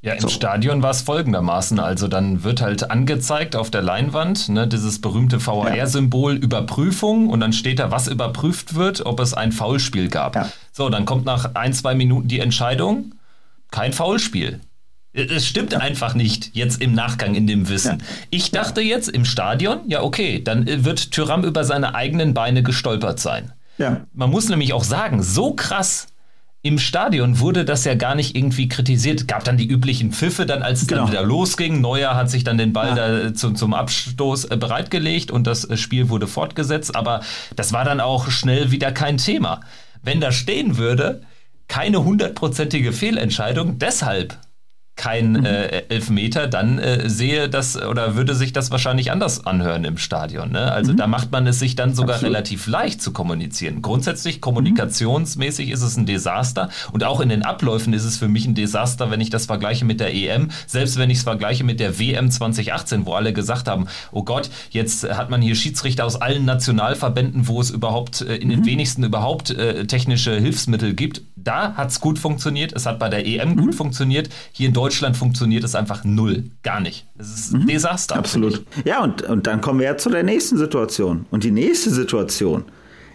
[0.05, 0.29] Ja, im so.
[0.29, 1.81] Stadion war es folgendermaßen.
[1.81, 7.55] Also dann wird halt angezeigt auf der Leinwand, ne, dieses berühmte VAR-Symbol Überprüfung und dann
[7.55, 10.37] steht da, was überprüft wird, ob es ein Foulspiel gab.
[10.37, 10.53] Ja.
[10.73, 13.15] So, dann kommt nach ein, zwei Minuten die Entscheidung,
[13.71, 14.61] kein Foulspiel.
[15.15, 18.01] Es stimmt einfach nicht jetzt im Nachgang in dem Wissen.
[18.01, 18.07] Ja.
[18.29, 23.21] Ich dachte jetzt im Stadion, ja okay, dann wird Tyram über seine eigenen Beine gestolpert
[23.21, 23.53] sein.
[23.79, 24.03] Ja.
[24.13, 26.09] Man muss nämlich auch sagen, so krass
[26.65, 29.29] im Stadion wurde das ja gar nicht irgendwie kritisiert.
[29.29, 31.03] Gab dann die üblichen Pfiffe, dann als es genau.
[31.03, 31.83] dann wieder losging.
[31.83, 32.95] Neuer hat sich dann den Ball ja.
[32.95, 36.97] da zum, zum Abstoß äh, bereitgelegt und das äh, Spiel wurde fortgesetzt.
[36.97, 37.21] Aber
[37.55, 39.61] das war dann auch schnell wieder kein Thema.
[40.03, 41.21] Wenn da stehen würde,
[41.69, 44.39] keine hundertprozentige Fehlentscheidung, deshalb
[44.97, 45.45] kein mhm.
[45.45, 50.53] äh, Elfmeter, dann äh, sehe das oder würde sich das wahrscheinlich anders anhören im Stadion.
[50.53, 50.71] Ne?
[50.71, 50.99] Also mhm.
[50.99, 52.35] da macht man es sich dann sogar Absolut.
[52.35, 53.83] relativ leicht zu kommunizieren.
[53.83, 58.47] Grundsätzlich kommunikationsmäßig ist es ein Desaster und auch in den Abläufen ist es für mich
[58.47, 61.81] ein Desaster, wenn ich das vergleiche mit der EM, selbst wenn ich es vergleiche mit
[61.81, 66.15] der WM 2018, wo alle gesagt haben, oh Gott, jetzt hat man hier Schiedsrichter aus
[66.17, 68.53] allen Nationalverbänden, wo es überhaupt äh, in mhm.
[68.53, 71.23] den wenigsten überhaupt äh, technische Hilfsmittel gibt.
[71.37, 73.73] Da hat es gut funktioniert, es hat bei der EM gut mhm.
[73.73, 74.31] funktioniert.
[74.53, 76.45] Hier in Deutschland Deutschland funktioniert es einfach null.
[76.63, 77.07] Gar nicht.
[77.17, 77.69] Es ist ein mhm.
[77.69, 78.17] Desaster.
[78.17, 78.67] Absolut.
[78.85, 81.25] Ja, und, und dann kommen wir ja zu der nächsten Situation.
[81.31, 82.65] Und die nächste Situation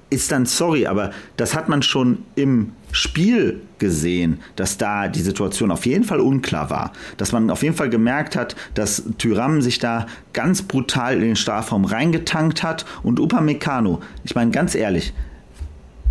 [0.09, 5.69] ist dann, sorry, aber das hat man schon im Spiel gesehen, dass da die Situation
[5.69, 6.91] auf jeden Fall unklar war.
[7.17, 11.35] Dass man auf jeden Fall gemerkt hat, dass Tyram sich da ganz brutal in den
[11.35, 15.13] Strafraum reingetankt hat und Upamecano, ich meine ganz ehrlich,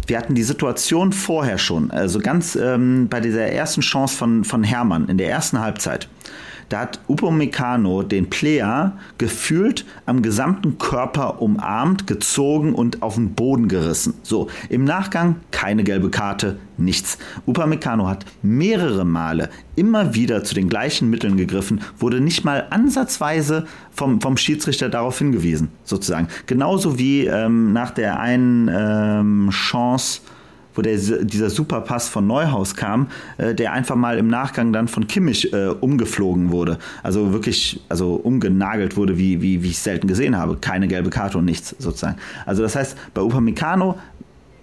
[0.09, 4.65] wir hatten die Situation vorher schon, also ganz ähm, bei dieser ersten Chance von, von
[4.65, 6.09] Hermann in der ersten Halbzeit.
[6.69, 13.69] Da hat Upamecano den Player gefühlt am gesamten Körper umarmt, gezogen und auf den Boden
[13.69, 14.15] gerissen.
[14.23, 17.19] So, im Nachgang keine gelbe Karte, nichts.
[17.47, 23.67] Upamecano hat mehrere Male immer wieder zu den gleichen Mitteln gegriffen, wurde nicht mal ansatzweise
[23.91, 26.29] vom, vom Schiedsrichter darauf hingewiesen, sozusagen.
[26.47, 30.21] Genauso wie ähm, nach der einen ähm, Chance
[30.79, 35.09] wo der, dieser Superpass von Neuhaus kam, äh, der einfach mal im Nachgang dann von
[35.09, 36.79] Kimmich äh, umgeflogen wurde.
[37.03, 40.57] Also wirklich, also umgenagelt wurde, wie, wie, wie ich selten gesehen habe.
[40.57, 42.17] Keine gelbe Karte und nichts sozusagen.
[42.47, 43.99] Also das heißt, bei Upamecano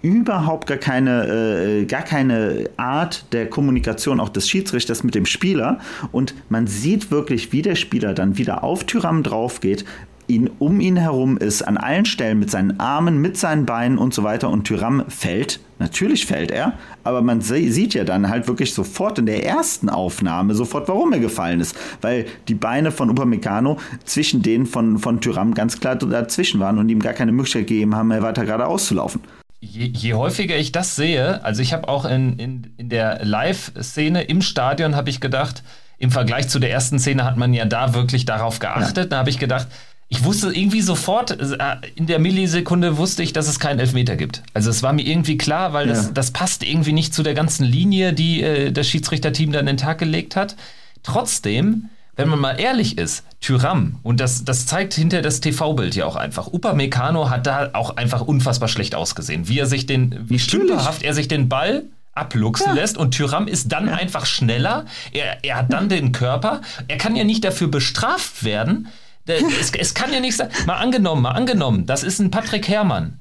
[0.00, 5.80] überhaupt gar keine, äh, gar keine Art der Kommunikation auch des Schiedsrichters mit dem Spieler
[6.12, 9.84] und man sieht wirklich, wie der Spieler dann wieder auf Tyram drauf geht,
[10.28, 14.14] ihn um ihn herum ist, an allen Stellen mit seinen Armen, mit seinen Beinen und
[14.14, 15.60] so weiter und Tyram fällt.
[15.78, 16.72] Natürlich fällt er,
[17.04, 21.18] aber man sieht ja dann halt wirklich sofort in der ersten Aufnahme sofort, warum er
[21.18, 21.76] gefallen ist.
[22.00, 26.88] Weil die Beine von Upamecano zwischen denen von, von Tyram ganz klar dazwischen waren und
[26.88, 29.20] ihm gar keine Möglichkeit gegeben haben, er weiter geradeaus zu laufen.
[29.60, 34.22] Je, je, häufiger ich das sehe, also ich habe auch in, in, in der Live-Szene
[34.22, 35.62] im Stadion, habe ich gedacht,
[35.98, 38.96] im Vergleich zu der ersten Szene hat man ja da wirklich darauf geachtet.
[38.96, 39.04] Ja.
[39.06, 39.68] Da habe ich gedacht,
[40.08, 44.42] ich wusste irgendwie sofort, äh, in der Millisekunde wusste ich, dass es keinen Elfmeter gibt.
[44.54, 46.12] Also es war mir irgendwie klar, weil das, ja.
[46.12, 49.76] das passt irgendwie nicht zu der ganzen Linie, die äh, das Schiedsrichterteam dann in den
[49.78, 50.54] Tag gelegt hat.
[51.02, 56.06] Trotzdem, wenn man mal ehrlich ist, Tyram, und das, das zeigt hinter das TV-Bild ja
[56.06, 59.48] auch einfach, Upamecano hat da auch einfach unfassbar schlecht ausgesehen.
[59.48, 61.82] Wie er sich den, wie stümperhaft er sich den Ball
[62.14, 62.72] abluchsen ja.
[62.74, 63.94] lässt und Tyram ist dann ja.
[63.94, 64.86] einfach schneller.
[65.12, 66.62] Er, er hat dann den Körper.
[66.88, 68.88] Er kann ja nicht dafür bestraft werden,
[69.26, 70.48] es, es, kann ja nicht sein.
[70.66, 73.20] Mal angenommen, mal angenommen, das ist ein Patrick Herrmann.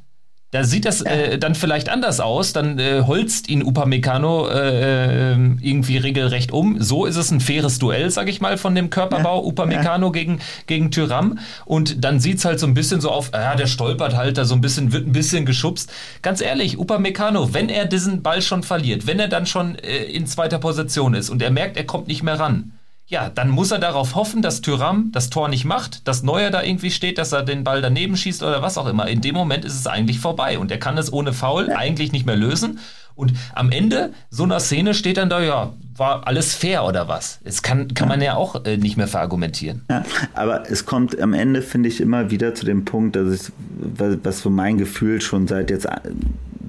[0.55, 2.53] Da sieht das äh, dann vielleicht anders aus.
[2.53, 6.81] Dann äh, holzt ihn Upamecano äh, ähm, irgendwie regelrecht um.
[6.81, 9.47] So ist es ein faires Duell, sag ich mal, von dem Körperbau ja.
[9.47, 10.11] Upamecano ja.
[10.13, 11.39] gegen, gegen Tyram.
[11.65, 14.45] Und dann sieht es halt so ein bisschen so auf, ja, der stolpert halt da
[14.45, 15.91] so ein bisschen, wird ein bisschen geschubst.
[16.21, 20.25] Ganz ehrlich, Upamecano, wenn er diesen Ball schon verliert, wenn er dann schon äh, in
[20.25, 22.71] zweiter Position ist und er merkt, er kommt nicht mehr ran,
[23.07, 26.63] ja, dann muss er darauf hoffen, dass Tyram das Tor nicht macht, dass Neuer da
[26.63, 29.07] irgendwie steht, dass er den Ball daneben schießt oder was auch immer.
[29.07, 32.25] In dem Moment ist es eigentlich vorbei und er kann es ohne Foul eigentlich nicht
[32.25, 32.79] mehr lösen.
[33.15, 37.39] Und am Ende so einer Szene steht dann da, ja, war alles fair oder was?
[37.43, 39.83] Das kann, kann man ja auch äh, nicht mehr verargumentieren.
[39.89, 43.51] Ja, aber es kommt am Ende, finde ich, immer wieder zu dem Punkt, dass es,
[43.69, 45.87] was für mein Gefühl schon seit jetzt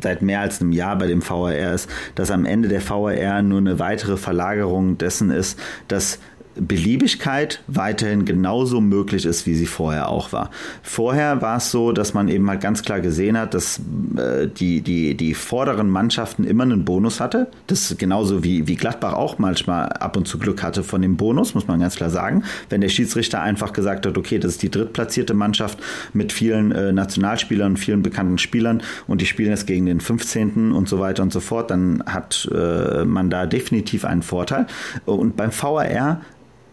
[0.03, 3.59] seit mehr als einem Jahr bei dem VAR ist, dass am Ende der VAR nur
[3.59, 6.19] eine weitere Verlagerung dessen ist, dass
[6.59, 10.51] Beliebigkeit weiterhin genauso möglich ist, wie sie vorher auch war.
[10.83, 13.81] Vorher war es so, dass man eben halt ganz klar gesehen hat, dass
[14.17, 17.49] äh, die, die, die vorderen Mannschaften immer einen Bonus hatte.
[17.67, 21.17] Das ist genauso wie, wie Gladbach auch manchmal ab und zu Glück hatte von dem
[21.17, 22.43] Bonus, muss man ganz klar sagen.
[22.69, 25.79] Wenn der Schiedsrichter einfach gesagt hat, okay, das ist die drittplatzierte Mannschaft
[26.13, 30.73] mit vielen äh, Nationalspielern vielen bekannten Spielern und die spielen jetzt gegen den 15.
[30.73, 34.67] und so weiter und so fort, dann hat äh, man da definitiv einen Vorteil.
[35.05, 36.21] Und beim VAR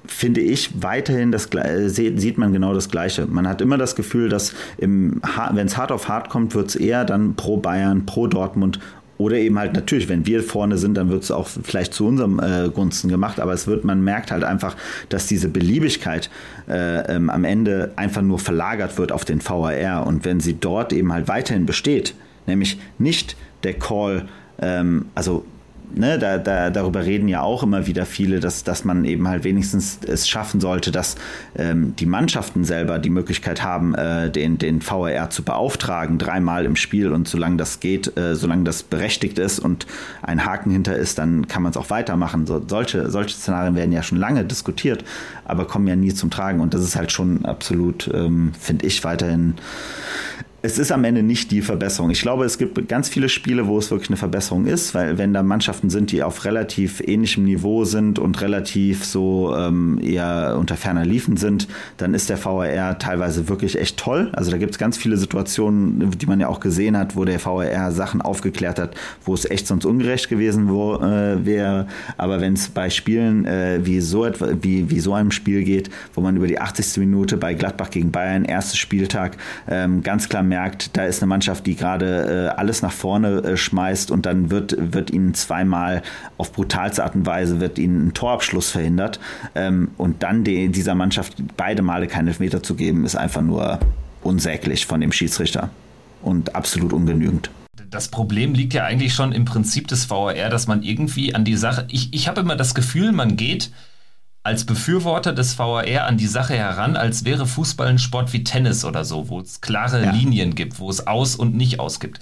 [0.05, 3.25] finde ich, weiterhin das äh, sieht man genau das Gleiche.
[3.25, 5.21] Man hat immer das Gefühl, dass wenn
[5.65, 8.79] es hart auf hart kommt, wird es eher dann pro Bayern, pro Dortmund
[9.17, 12.39] oder eben halt natürlich, wenn wir vorne sind, dann wird es auch vielleicht zu unserem
[12.39, 14.75] äh, Gunsten gemacht, aber es wird, man merkt halt einfach,
[15.09, 16.29] dass diese Beliebigkeit
[16.67, 20.91] äh, ähm, am Ende einfach nur verlagert wird auf den VAR und wenn sie dort
[20.93, 22.15] eben halt weiterhin besteht,
[22.47, 24.27] nämlich nicht der Call,
[24.59, 25.45] ähm, also
[25.95, 29.43] ne, da, da, darüber reden ja auch immer wieder viele, dass, dass man eben halt
[29.43, 31.15] wenigstens es schaffen sollte, dass
[31.55, 36.75] ähm, die Mannschaften selber die Möglichkeit haben, äh, den, den VAR zu beauftragen, dreimal im
[36.75, 39.85] Spiel und solange das geht, äh, solange das berechtigt ist und
[40.21, 42.45] ein Haken hinter ist, dann kann man es auch weitermachen.
[42.45, 45.03] So, solche, solche Szenarien werden ja schon lange diskutiert,
[45.45, 49.03] aber kommen ja nie zum Tragen und das ist halt schon absolut, ähm, finde ich,
[49.03, 49.55] weiterhin
[50.65, 52.09] es ist am Ende nicht die Verbesserung.
[52.09, 55.33] Ich glaube, es gibt ganz viele Spiele, wo es wirklich eine Verbesserung ist, weil wenn
[55.33, 60.77] da Mannschaften sind, die auf relativ ähnlichem Niveau sind und relativ so ähm, eher unter
[60.77, 64.31] ferner Liefen sind, dann ist der VAR teilweise wirklich echt toll.
[64.31, 67.43] Also da gibt es ganz viele Situationen, die man ja auch gesehen hat, wo der
[67.43, 68.95] VAR Sachen aufgeklärt hat,
[69.25, 71.87] wo es echt sonst ungerecht gewesen äh, wäre.
[72.15, 75.89] Aber wenn es bei Spielen äh, wie, so etwa, wie, wie so einem Spiel geht,
[76.13, 76.99] wo man über die 80.
[76.99, 79.35] Minute bei Gladbach gegen Bayern, erstes Spieltag,
[79.67, 80.52] ähm, ganz klar
[80.93, 84.75] da ist eine Mannschaft, die gerade äh, alles nach vorne äh, schmeißt und dann wird,
[84.77, 86.01] wird ihnen zweimal
[86.37, 89.19] auf brutalste Art und Weise wird ihnen ein Torabschluss verhindert.
[89.55, 93.79] Ähm, und dann die, dieser Mannschaft beide Male keinen Elfmeter zu geben, ist einfach nur
[94.21, 95.69] unsäglich von dem Schiedsrichter
[96.21, 97.49] und absolut ungenügend
[97.89, 101.55] das Problem liegt ja eigentlich schon im Prinzip des VAR, dass man irgendwie an die
[101.55, 103.71] Sache, ich, ich habe immer das Gefühl, man geht
[104.43, 108.83] als Befürworter des VAR an die Sache heran, als wäre Fußball ein Sport wie Tennis
[108.83, 110.11] oder so, wo es klare ja.
[110.11, 112.19] Linien gibt, wo es aus und nicht aus gibt.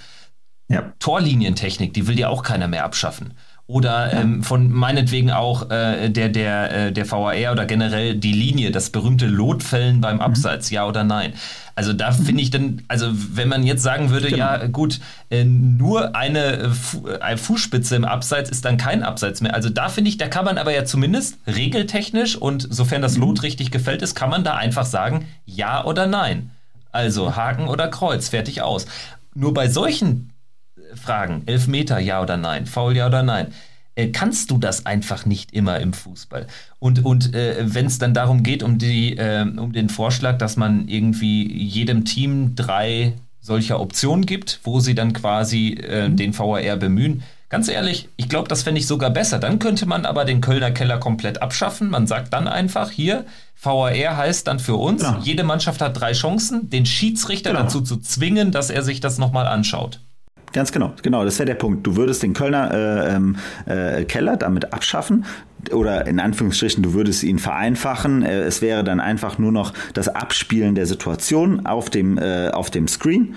[0.68, 0.92] Ja.
[1.00, 3.34] Torlinientechnik, die will ja auch keiner mehr abschaffen
[3.72, 8.70] oder ähm, von meinetwegen auch äh, der, der, äh, der VAR oder generell die Linie,
[8.70, 10.22] das berühmte Lotfällen beim mhm.
[10.22, 10.74] Abseits, mhm.
[10.74, 11.32] ja oder nein.
[11.74, 12.24] Also da mhm.
[12.24, 14.44] finde ich dann, also wenn man jetzt sagen würde, genau.
[14.44, 19.40] ja gut, äh, nur eine, äh, Fu eine Fußspitze im Abseits ist dann kein Abseits
[19.40, 19.54] mehr.
[19.54, 23.22] Also da finde ich, da kann man aber ja zumindest regeltechnisch und sofern das mhm.
[23.22, 26.50] Lot richtig gefällt ist, kann man da einfach sagen, ja oder nein.
[26.90, 28.84] Also Haken oder Kreuz, fertig aus.
[29.34, 30.31] Nur bei solchen
[30.96, 33.48] fragen, Elfmeter ja oder nein, Foul ja oder nein,
[33.94, 36.46] äh, kannst du das einfach nicht immer im Fußball.
[36.78, 40.56] Und, und äh, wenn es dann darum geht, um, die, äh, um den Vorschlag, dass
[40.56, 46.16] man irgendwie jedem Team drei solcher Optionen gibt, wo sie dann quasi äh, mhm.
[46.16, 49.38] den VAR bemühen, Ganz ehrlich, ich glaube, das fände ich sogar besser.
[49.38, 51.90] Dann könnte man aber den Kölner Keller komplett abschaffen.
[51.90, 53.26] Man sagt dann einfach hier,
[53.60, 55.18] VAR heißt dann für uns, genau.
[55.22, 57.64] jede Mannschaft hat drei Chancen, den Schiedsrichter genau.
[57.64, 60.00] dazu zu zwingen, dass er sich das nochmal anschaut.
[60.52, 61.86] Ganz genau, genau, das wäre der Punkt.
[61.86, 63.36] Du würdest den Kölner äh, ähm,
[63.66, 65.24] äh, Keller damit abschaffen
[65.70, 68.22] oder in Anführungsstrichen, du würdest ihn vereinfachen.
[68.22, 72.70] Äh, es wäre dann einfach nur noch das Abspielen der Situation auf dem, äh, auf
[72.70, 73.34] dem Screen.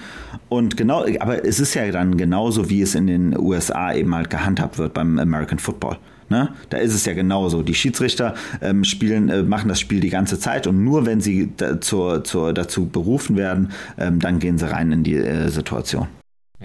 [0.49, 4.30] Und genau, aber es ist ja dann genauso, wie es in den USA eben halt
[4.30, 5.97] gehandhabt wird beim American Football.
[6.30, 6.49] Ne?
[6.69, 7.62] Da ist es ja genauso.
[7.62, 11.51] Die Schiedsrichter ähm, spielen, äh, machen das Spiel die ganze Zeit und nur wenn sie
[11.56, 16.08] da, zur, zur, dazu berufen werden, ähm, dann gehen sie rein in die äh, Situation.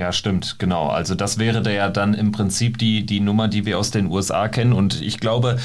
[0.00, 0.86] Ja, stimmt, genau.
[0.86, 4.06] Also das wäre da ja dann im Prinzip die, die Nummer, die wir aus den
[4.06, 4.72] USA kennen.
[4.72, 5.58] Und ich glaube,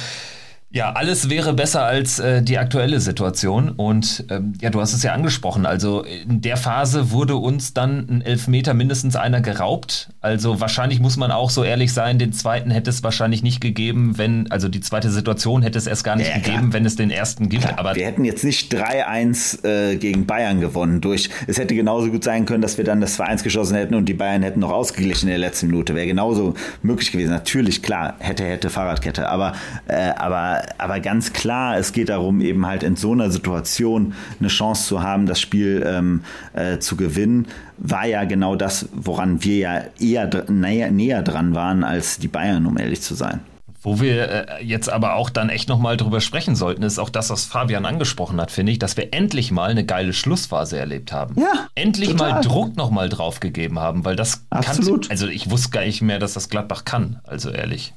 [0.75, 3.69] ja, alles wäre besser als äh, die aktuelle Situation.
[3.69, 5.65] Und ähm, ja, du hast es ja angesprochen.
[5.65, 10.09] Also in der Phase wurde uns dann ein Elfmeter mindestens einer geraubt.
[10.19, 14.17] Also wahrscheinlich muss man auch so ehrlich sein, den zweiten hätte es wahrscheinlich nicht gegeben,
[14.17, 17.09] wenn, also die zweite Situation hätte es erst gar nicht ja, gegeben, wenn es den
[17.09, 17.63] ersten gibt.
[17.63, 21.29] Klar, aber wir hätten jetzt nicht 3-1 äh, gegen Bayern gewonnen durch.
[21.47, 24.13] Es hätte genauso gut sein können, dass wir dann das 2-1 geschossen hätten und die
[24.13, 25.95] Bayern hätten noch ausgeglichen in der letzten Minute.
[25.95, 27.29] Wäre genauso möglich gewesen.
[27.29, 29.29] Natürlich, klar, hätte, hätte Fahrradkette.
[29.29, 29.53] Aber,
[29.87, 34.49] äh, aber aber ganz klar, es geht darum, eben halt in so einer Situation eine
[34.49, 36.21] Chance zu haben, das Spiel ähm,
[36.53, 37.47] äh, zu gewinnen,
[37.77, 42.65] war ja genau das, woran wir ja eher näher, näher dran waren als die Bayern,
[42.65, 43.41] um ehrlich zu sein.
[43.85, 47.29] Wo wir äh, jetzt aber auch dann echt nochmal drüber sprechen sollten, ist auch das,
[47.29, 51.39] was Fabian angesprochen hat, finde ich, dass wir endlich mal eine geile Schlussphase erlebt haben.
[51.39, 51.67] Ja.
[51.75, 52.31] Endlich total.
[52.31, 55.03] mal Druck nochmal draufgegeben haben, weil das Absolut.
[55.03, 55.11] kann.
[55.11, 57.93] Also ich wusste gar nicht mehr, dass das Gladbach kann, also ehrlich.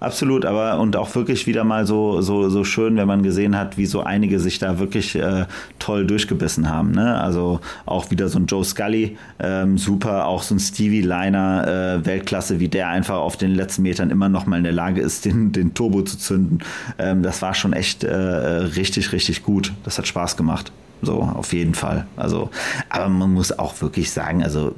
[0.00, 3.76] Absolut, aber und auch wirklich wieder mal so, so, so schön, wenn man gesehen hat,
[3.76, 5.46] wie so einige sich da wirklich äh,
[5.80, 6.92] toll durchgebissen haben.
[6.92, 7.20] Ne?
[7.20, 12.06] Also auch wieder so ein Joe Scully, ähm, super, auch so ein Stevie Liner, äh,
[12.06, 15.24] Weltklasse, wie der einfach auf den letzten Metern immer noch mal in der Lage ist,
[15.24, 16.60] den, den Turbo zu zünden.
[16.98, 19.72] Ähm, das war schon echt äh, richtig, richtig gut.
[19.82, 20.70] Das hat Spaß gemacht.
[21.00, 22.06] So, auf jeden Fall.
[22.16, 22.50] Also,
[22.88, 24.74] aber man muss auch wirklich sagen, also,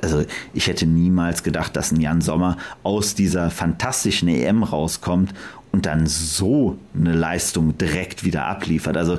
[0.00, 5.34] also ich hätte niemals gedacht, dass ein Jan Sommer aus dieser fantastischen EM rauskommt
[5.72, 8.96] und dann so eine Leistung direkt wieder abliefert.
[8.96, 9.18] Also,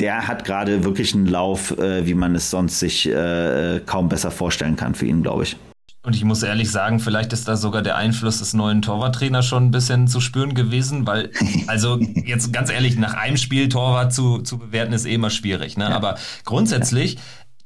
[0.00, 4.30] der hat gerade wirklich einen Lauf, äh, wie man es sonst sich äh, kaum besser
[4.30, 5.56] vorstellen kann für ihn, glaube ich.
[6.04, 9.66] Und ich muss ehrlich sagen, vielleicht ist da sogar der Einfluss des neuen Torwarttrainers schon
[9.66, 11.30] ein bisschen zu spüren gewesen, weil,
[11.68, 15.76] also jetzt ganz ehrlich, nach einem Spiel Torwart zu, zu bewerten ist eh immer schwierig.
[15.76, 15.84] Ne?
[15.84, 15.90] Ja.
[15.90, 17.18] Aber grundsätzlich,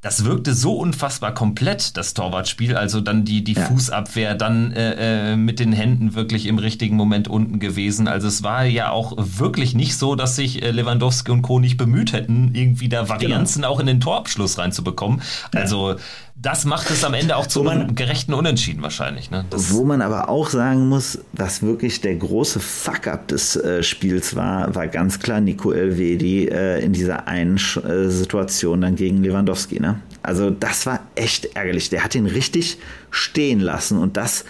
[0.03, 2.77] das wirkte so unfassbar komplett, das Torwartspiel.
[2.77, 3.63] Also dann die, die ja.
[3.63, 8.07] Fußabwehr, dann äh, äh, mit den Händen wirklich im richtigen Moment unten gewesen.
[8.07, 11.59] Also es war ja auch wirklich nicht so, dass sich äh, Lewandowski und Co.
[11.59, 13.73] nicht bemüht hätten, irgendwie da Varianzen genau.
[13.73, 15.23] auch in den Torabschluss reinzubekommen.
[15.53, 15.97] Also
[16.39, 19.31] das macht es am Ende auch zu einem gerechten Unentschieden wahrscheinlich.
[19.31, 19.45] Ne?
[19.51, 24.75] wo man aber auch sagen muss, was wirklich der große Fuck-up des äh, Spiels war,
[24.75, 29.81] war ganz klar Nico Elvedi äh, in dieser einen äh, Situation dann gegen Lewandowski.
[29.81, 29.99] Ne?
[30.23, 31.89] Also das war echt ärgerlich.
[31.89, 32.79] Der hat ihn richtig
[33.11, 34.45] stehen lassen und das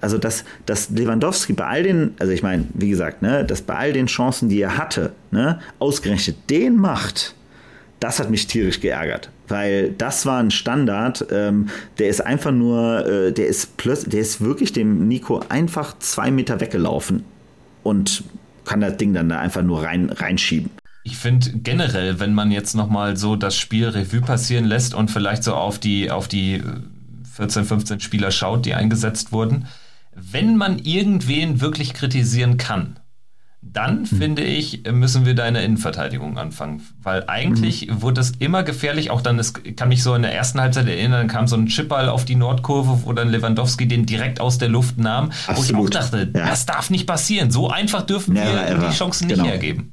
[0.00, 3.74] also dass, dass Lewandowski bei all den, also ich meine, wie gesagt, ne, dass bei
[3.76, 7.34] all den Chancen, die er hatte, ne, ausgerechnet den macht,
[8.00, 13.06] das hat mich tierisch geärgert, weil das war ein Standard, ähm, der ist einfach nur,
[13.06, 17.24] äh, der ist plötzlich, der ist wirklich dem Nico einfach zwei Meter weggelaufen
[17.82, 18.24] und
[18.64, 20.70] kann das Ding dann da einfach nur rein, reinschieben.
[21.02, 25.44] Ich finde generell, wenn man jetzt nochmal so das Spiel Revue passieren lässt und vielleicht
[25.44, 26.62] so auf die, auf die
[27.34, 29.66] 14, 15 Spieler schaut, die eingesetzt wurden,
[30.14, 32.99] wenn man irgendwen wirklich kritisieren kann,
[33.62, 34.18] dann hm.
[34.18, 36.82] finde ich, müssen wir deine Innenverteidigung anfangen.
[37.02, 38.02] Weil eigentlich hm.
[38.02, 39.10] wurde es immer gefährlich.
[39.10, 42.08] Auch dann, es kann mich so in der ersten Halbzeit erinnern, kam so ein Chipball
[42.08, 45.30] auf die Nordkurve, wo dann Lewandowski den direkt aus der Luft nahm.
[45.46, 45.58] Absolut.
[45.58, 46.48] Wo ich auch dachte, ja.
[46.48, 47.50] das darf nicht passieren.
[47.50, 48.88] So einfach dürfen Never wir ever.
[48.88, 49.48] die Chancen nicht genau.
[49.48, 49.92] hergeben.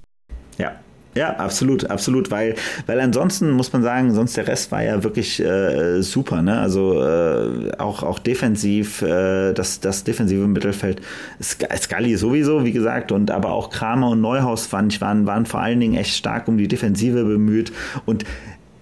[0.58, 0.72] Ja,
[1.18, 2.56] ja, absolut, absolut, weil,
[2.86, 6.60] weil ansonsten muss man sagen, sonst der Rest war ja wirklich äh, super, ne?
[6.60, 11.02] Also äh, auch, auch defensiv, äh, das, das defensive Mittelfeld,
[11.42, 15.60] Scully sowieso, wie gesagt, und aber auch Kramer und Neuhaus fand ich, waren, waren vor
[15.60, 17.72] allen Dingen echt stark um die Defensive bemüht
[18.06, 18.24] und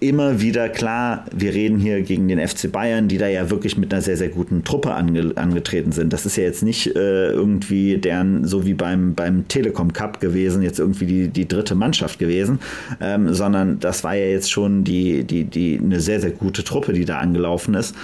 [0.08, 3.92] immer wieder klar, wir reden hier gegen den FC Bayern, die da ja wirklich mit
[3.92, 6.12] einer sehr, sehr guten Truppe ange angetreten sind.
[6.12, 10.62] Das ist ja jetzt nicht äh, irgendwie deren, so wie beim, beim Telekom Cup gewesen,
[10.62, 12.58] jetzt irgendwie die, die dritte Mannschaft gewesen,
[13.00, 16.92] ähm, sondern das war ja jetzt schon die, die, die, eine sehr, sehr gute Truppe,
[16.92, 17.94] die da angelaufen ist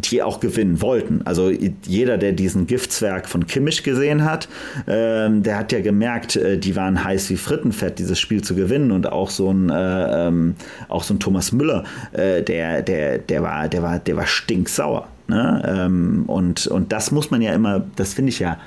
[0.00, 1.22] die auch gewinnen wollten.
[1.24, 4.48] Also jeder, der diesen Giftzwerg von Kimmich gesehen hat,
[4.86, 8.90] ähm, der hat ja gemerkt, äh, die waren heiß wie Frittenfett, dieses Spiel zu gewinnen.
[8.90, 10.54] Und auch so ein, äh, ähm,
[10.88, 15.08] auch so ein Thomas Müller, äh, der, der, der war, der war, der war stinksauer.
[15.28, 15.62] Ne?
[15.66, 18.58] Ähm, und, und das muss man ja immer, das finde ich ja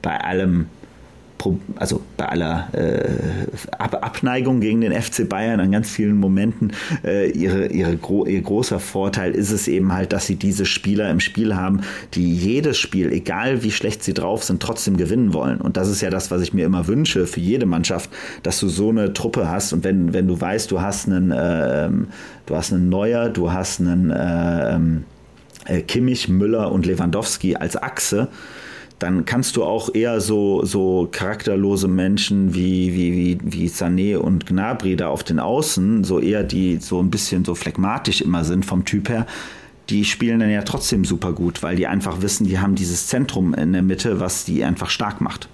[0.00, 0.66] bei allem
[1.76, 3.46] also bei aller äh,
[3.78, 6.72] Abneigung gegen den FC Bayern an ganz vielen Momenten,
[7.04, 11.10] äh, ihre, ihre gro ihr großer Vorteil ist es eben halt, dass sie diese Spieler
[11.10, 11.82] im Spiel haben,
[12.14, 15.60] die jedes Spiel, egal wie schlecht sie drauf sind, trotzdem gewinnen wollen.
[15.60, 18.10] Und das ist ja das, was ich mir immer wünsche für jede Mannschaft,
[18.42, 21.90] dass du so eine Truppe hast und wenn, wenn du weißt, du hast einen, äh,
[22.46, 25.04] du hast einen Neuer, du hast einen äh, ähm,
[25.66, 28.28] äh, Kimmich, Müller und Lewandowski als Achse,
[29.02, 34.46] dann kannst du auch eher so, so charakterlose Menschen wie, wie, wie, wie Sané und
[34.46, 38.64] Gnabry da auf den Außen, so eher die so ein bisschen so phlegmatisch immer sind
[38.64, 39.26] vom Typ her,
[39.88, 43.54] die spielen dann ja trotzdem super gut, weil die einfach wissen, die haben dieses Zentrum
[43.54, 45.48] in der Mitte, was die einfach stark macht.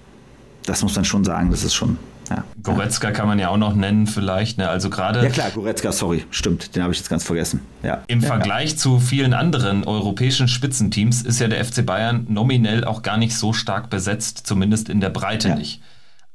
[0.67, 1.97] Das muss man schon sagen, das ist schon
[2.31, 2.45] ja.
[2.63, 4.59] Goretzka kann man ja auch noch nennen, vielleicht.
[4.59, 4.69] Ne?
[4.69, 5.23] Also gerade.
[5.23, 7.61] Ja klar, Goretzka, sorry, stimmt, den habe ich jetzt ganz vergessen.
[7.83, 8.03] Ja.
[8.07, 8.77] Im ja, Vergleich ja.
[8.77, 13.53] zu vielen anderen europäischen Spitzenteams ist ja der FC Bayern nominell auch gar nicht so
[13.53, 15.81] stark besetzt, zumindest in der Breite nicht.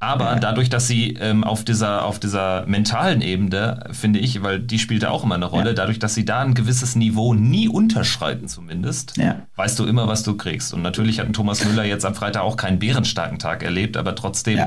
[0.04, 4.78] Aber dadurch, dass sie ähm, auf dieser auf dieser mentalen Ebene, finde ich, weil die
[4.78, 9.14] spielte auch immer eine Rolle, dadurch, dass sie da ein gewisses Niveau nie unterschreiten, zumindest,
[9.56, 10.74] weißt du immer, was du kriegst.
[10.74, 14.14] Und natürlich hat ein Thomas Müller jetzt am Freitag auch keinen bärenstarken Tag erlebt, aber
[14.14, 14.60] trotzdem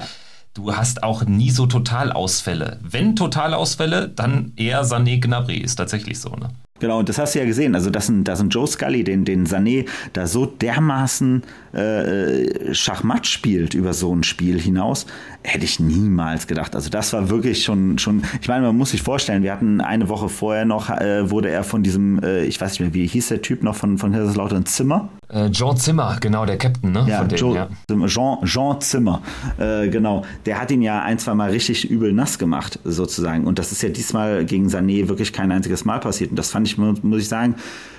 [0.57, 2.79] du hast auch nie so Totalausfälle.
[2.83, 6.49] Wenn Totalausfälle, dann eher Sané Gnabry, ist tatsächlich so, ne?
[6.79, 7.75] Genau, und das hast du ja gesehen.
[7.75, 11.43] Also, dass ein, dass ein Joe Scully den, den Sané da so dermaßen
[11.73, 15.07] äh, Schachmatt spielt über so ein Spiel hinaus,
[15.47, 16.75] hätte ich niemals gedacht.
[16.75, 20.09] Also, das war wirklich schon, schon ich meine, man muss sich vorstellen, wir hatten eine
[20.09, 23.29] Woche vorher noch, äh, wurde er von diesem, äh, ich weiß nicht mehr, wie hieß
[23.29, 25.09] der Typ noch von, von Kaiserslautern Zimmer?
[25.29, 27.07] Äh, Jean Zimmer, genau, der Captain, ne?
[27.09, 27.69] Ja, dem, Joe, ja.
[28.07, 29.23] Jean, Jean Zimmer,
[29.59, 30.25] äh, genau.
[30.45, 33.45] Der hat ihn ja ein, zwei Mal richtig übel nass gemacht, sozusagen.
[33.45, 36.31] Und das ist ja diesmal gegen Sané wirklich kein einziges Mal passiert.
[36.31, 37.57] Und das fand ich, muss ich sagen,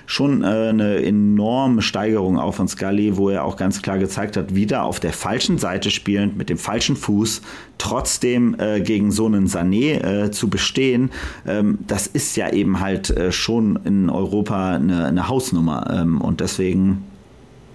[0.08, 4.56] schon äh, eine enorme Steigerung auch von Scully, wo er auch ganz klar gezeigt hat,
[4.56, 7.37] wieder auf der falschen Seite spielend, mit dem falschen Fuß,
[7.78, 11.12] trotzdem äh, gegen so einen Sané äh, zu bestehen,
[11.46, 15.88] ähm, das ist ja eben halt äh, schon in Europa eine, eine Hausnummer.
[15.92, 17.04] Ähm, und deswegen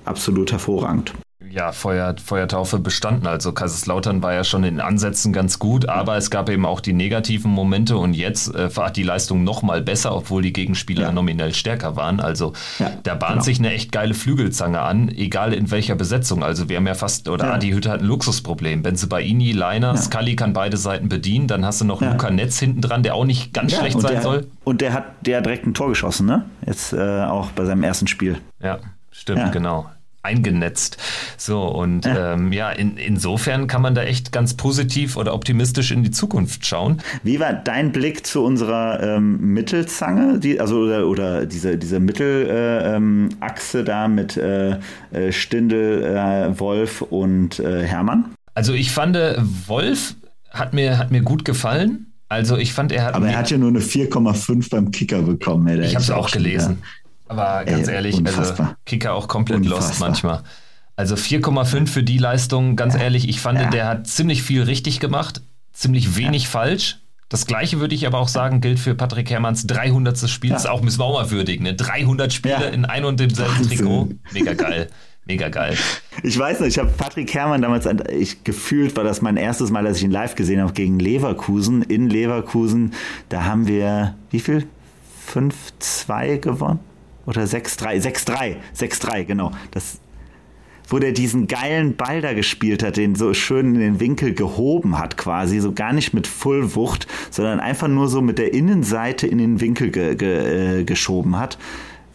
[0.04, 1.12] absolut hervorragend
[1.52, 3.26] ja, Feuer, Feuertaufe bestanden.
[3.26, 6.94] Also Kaiserslautern war ja schon in Ansätzen ganz gut, aber es gab eben auch die
[6.94, 11.12] negativen Momente und jetzt äh, war die Leistung noch mal besser, obwohl die Gegenspieler ja.
[11.12, 12.20] nominell stärker waren.
[12.20, 13.44] Also ja, da bahnt genau.
[13.44, 16.42] sich eine echt geile Flügelzange an, egal in welcher Besetzung.
[16.42, 17.54] Also wir haben ja fast, oder ja.
[17.54, 18.82] Adi Hütte hat ein Luxusproblem.
[18.82, 19.96] Benzebaini, Leiner, ja.
[19.96, 23.26] Scully kann beide Seiten bedienen, dann hast du noch Luca Netz hinten dran, der auch
[23.26, 24.46] nicht ganz schlecht sein der, soll.
[24.64, 26.46] Und der hat der direkt ein Tor geschossen, ne?
[26.66, 28.38] Jetzt äh, auch bei seinem ersten Spiel.
[28.62, 28.78] Ja,
[29.10, 29.90] stimmt, genau
[30.22, 30.96] eingenetzt.
[31.36, 35.90] So, und ja, ähm, ja in, insofern kann man da echt ganz positiv oder optimistisch
[35.90, 37.00] in die Zukunft schauen.
[37.22, 43.80] Wie war dein Blick zu unserer ähm, Mittelzange, die, also oder, oder diese, diese Mittelachse
[43.80, 44.78] äh, da mit äh,
[45.10, 48.34] äh, Stindel, äh, Wolf und äh, Hermann?
[48.54, 50.14] Also ich fand, äh, Wolf
[50.50, 52.12] hat mir, hat mir gut gefallen.
[52.28, 53.14] Also ich fand, er hat.
[53.14, 55.66] Aber er hat ja nur eine 4,5 beim Kicker bekommen.
[55.66, 56.82] Ey, ich habe es auch gelesen.
[57.38, 58.66] Aber ganz Ey, ehrlich, also unfassbar.
[58.66, 59.88] also Kicker auch komplett unfassbar.
[59.88, 60.42] lost manchmal.
[60.96, 63.00] Also 4,5 für die Leistung, ganz ja.
[63.00, 63.70] ehrlich, ich fand, ja.
[63.70, 66.50] der hat ziemlich viel richtig gemacht, ziemlich wenig ja.
[66.50, 66.98] falsch.
[67.28, 70.28] Das gleiche würde ich aber auch sagen, gilt für Patrick Herrmanns 300.
[70.28, 70.50] Spiel.
[70.50, 71.64] Das auch müssen wir auch mal würdigen.
[71.64, 71.72] Ne?
[71.72, 73.66] 300 Spiele in ein und demselben.
[73.66, 74.10] Trikot.
[74.32, 74.90] Mega geil.
[75.24, 75.78] Mega geil.
[76.22, 79.84] Ich weiß nicht, ich habe Patrick Herrmann damals, ich gefühlt war das mein erstes Mal,
[79.84, 81.80] dass ich ihn live gesehen habe gegen Leverkusen.
[81.82, 82.92] In Leverkusen,
[83.30, 84.66] da haben wir, wie viel?
[85.32, 86.80] 5-2 gewonnen?
[87.26, 89.52] Oder 6-3, 6-3, 6-3, genau.
[89.70, 89.98] Das,
[90.88, 94.98] wo der diesen geilen Ball da gespielt hat, den so schön in den Winkel gehoben
[94.98, 99.38] hat quasi, so gar nicht mit Fullwucht, sondern einfach nur so mit der Innenseite in
[99.38, 101.58] den Winkel ge, ge, äh, geschoben hat.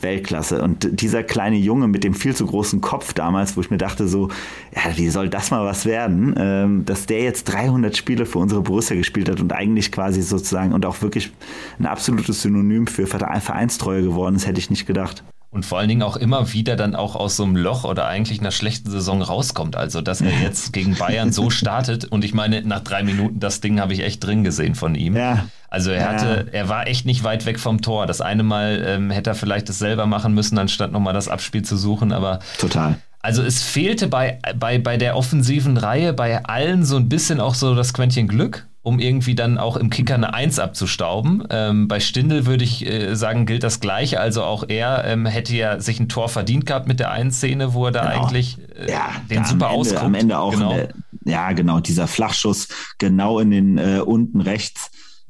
[0.02, 0.62] Weltklasse.
[0.62, 4.08] Und dieser kleine Junge mit dem viel zu großen Kopf damals, wo ich mir dachte
[4.08, 4.30] so,
[4.76, 8.62] ja, wie soll das mal was werden, ähm, dass der jetzt 300 Spiele für unsere
[8.62, 11.32] Borussia gespielt hat und eigentlich quasi sozusagen und auch wirklich
[11.80, 15.24] ein absolutes Synonym für Vereinstreue geworden ist, hätte ich nicht gedacht.
[15.58, 18.40] Und vor allen Dingen auch immer wieder dann auch aus so einem Loch oder eigentlich
[18.40, 19.76] einer schlechten Saison rauskommt.
[19.76, 23.60] Also, dass er jetzt gegen Bayern so startet und ich meine, nach drei Minuten, das
[23.60, 25.16] Ding habe ich echt drin gesehen von ihm.
[25.16, 25.48] Ja.
[25.68, 26.60] Also er hatte, ja.
[26.60, 28.06] er war echt nicht weit weg vom Tor.
[28.06, 31.64] Das eine Mal ähm, hätte er vielleicht das selber machen müssen, anstatt nochmal das Abspiel
[31.64, 32.38] zu suchen, aber.
[32.60, 33.00] Total.
[33.22, 37.56] Also es fehlte bei, bei, bei der offensiven Reihe bei allen so ein bisschen auch
[37.56, 41.44] so das Quäntchen Glück, um irgendwie dann auch im Kicker eine Eins abzustauben.
[41.50, 44.22] Ähm, bei Stindel würde ich äh, sagen, gilt das Gleiche.
[44.22, 47.74] Also auch er ähm, hätte ja sich ein Tor verdient gehabt mit der einen Szene,
[47.74, 48.24] wo er da genau.
[48.24, 50.74] eigentlich äh, ja, den super Ende, am Ende auch genau.
[50.74, 50.90] Der,
[51.26, 54.90] ja, genau, dieser Flachschuss genau in den äh, unten rechts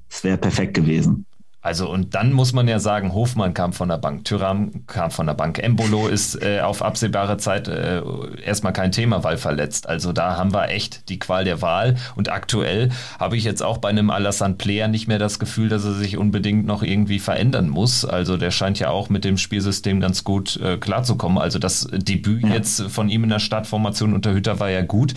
[0.09, 1.26] es wäre perfekt gewesen.
[1.67, 5.27] Also und dann muss man ja sagen, Hofmann kam von der Bank, Tyram kam von
[5.27, 8.01] der Bank, Embolo ist äh, auf absehbare Zeit äh,
[8.41, 9.89] erstmal kein Thema, weil verletzt.
[9.89, 11.97] Also da haben wir echt die Qual der Wahl.
[12.15, 12.87] Und aktuell
[13.19, 16.15] habe ich jetzt auch bei einem Alassane Player nicht mehr das Gefühl, dass er sich
[16.15, 18.05] unbedingt noch irgendwie verändern muss.
[18.05, 21.37] Also der scheint ja auch mit dem Spielsystem ganz gut äh, klarzukommen.
[21.37, 22.53] Also das Debüt ja.
[22.53, 25.15] jetzt von ihm in der Startformation unter Hütter war ja gut.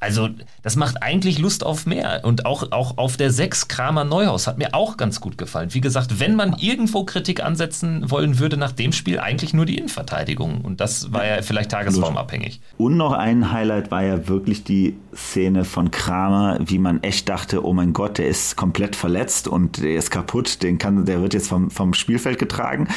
[0.00, 0.30] Also
[0.64, 2.22] das macht eigentlich Lust auf mehr.
[2.24, 5.72] Und auch, auch auf der 6 Kramer Neuhaus hat mir auch ganz gut gefallen.
[5.72, 9.66] Wie gesagt, gesagt, wenn man irgendwo Kritik ansetzen wollen würde nach dem Spiel, eigentlich nur
[9.66, 10.62] die Innenverteidigung.
[10.62, 12.60] Und das war ja vielleicht tagesformabhängig.
[12.78, 17.64] Und noch ein Highlight war ja wirklich die Szene von Kramer, wie man echt dachte,
[17.64, 21.34] oh mein Gott, der ist komplett verletzt und der ist kaputt, den kann, der wird
[21.34, 22.88] jetzt vom, vom Spielfeld getragen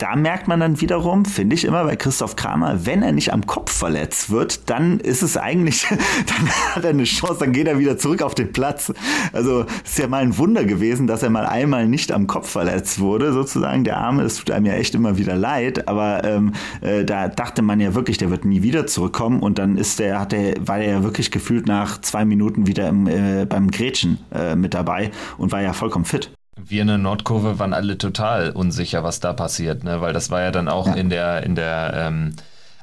[0.00, 3.46] da merkt man dann wiederum, finde ich immer bei Christoph Kramer, wenn er nicht am
[3.46, 5.86] Kopf verletzt wird, dann ist es eigentlich,
[6.26, 8.92] dann hat er eine Chance, dann geht er wieder zurück auf den Platz.
[9.32, 12.98] Also ist ja mal ein Wunder gewesen, dass er mal einmal nicht am Kopf verletzt
[12.98, 14.22] wurde, sozusagen der Arme.
[14.22, 17.94] Es tut einem ja echt immer wieder leid, aber ähm, äh, da dachte man ja
[17.94, 21.02] wirklich, der wird nie wieder zurückkommen und dann ist der, hat der, war er ja
[21.02, 25.60] wirklich gefühlt nach zwei Minuten wieder im, äh, beim Gretchen äh, mit dabei und war
[25.60, 26.32] ja vollkommen fit
[26.66, 30.00] wir in der Nordkurve waren alle total unsicher, was da passiert, ne?
[30.00, 30.94] weil das war ja dann auch ja.
[30.94, 32.34] in der, in der ähm,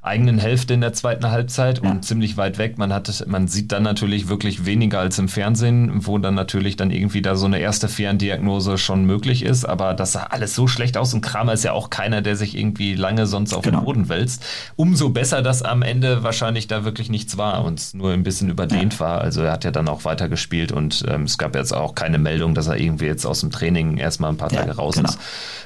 [0.07, 1.91] eigenen Hälfte in der zweiten Halbzeit ja.
[1.91, 2.77] und ziemlich weit weg.
[2.77, 6.91] Man hat, man sieht dann natürlich wirklich weniger als im Fernsehen, wo dann natürlich dann
[6.91, 9.65] irgendwie da so eine erste Ferndiagnose schon möglich ist.
[9.65, 12.57] Aber das sah alles so schlecht aus und Kramer ist ja auch keiner, der sich
[12.57, 13.79] irgendwie lange sonst auf genau.
[13.79, 14.43] den Boden wälzt.
[14.75, 18.49] Umso besser, dass am Ende wahrscheinlich da wirklich nichts war und es nur ein bisschen
[18.49, 18.99] überdehnt ja.
[18.99, 19.21] war.
[19.21, 22.53] Also er hat ja dann auch weitergespielt und ähm, es gab jetzt auch keine Meldung,
[22.53, 25.09] dass er irgendwie jetzt aus dem Training erstmal ein paar Tage ja, raus genau.
[25.09, 25.19] ist.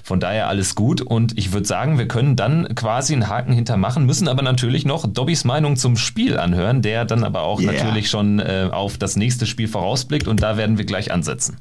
[0.03, 4.05] Von daher alles gut und ich würde sagen, wir können dann quasi einen Haken hintermachen,
[4.05, 7.73] müssen aber natürlich noch Dobbys Meinung zum Spiel anhören, der dann aber auch yeah.
[7.73, 11.57] natürlich schon äh, auf das nächste Spiel vorausblickt und da werden wir gleich ansetzen.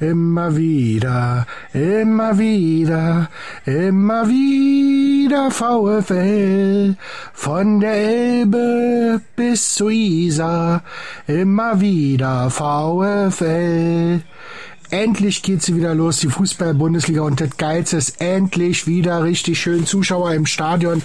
[0.00, 3.28] Immer wieder, immer wieder,
[3.66, 6.94] immer wieder VfL.
[7.32, 10.84] Von der Elbe bis zu Isar,
[11.26, 14.20] immer wieder VfL.
[14.90, 17.22] Endlich geht sie wieder los, die Fußball-Bundesliga.
[17.22, 21.02] Und das Geilste ist endlich wieder richtig schön Zuschauer im Stadion.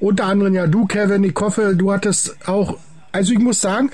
[0.00, 1.24] Unter anderem ja du, Kevin.
[1.24, 2.76] Ich hoffe, du hattest auch,
[3.10, 3.90] also ich muss sagen,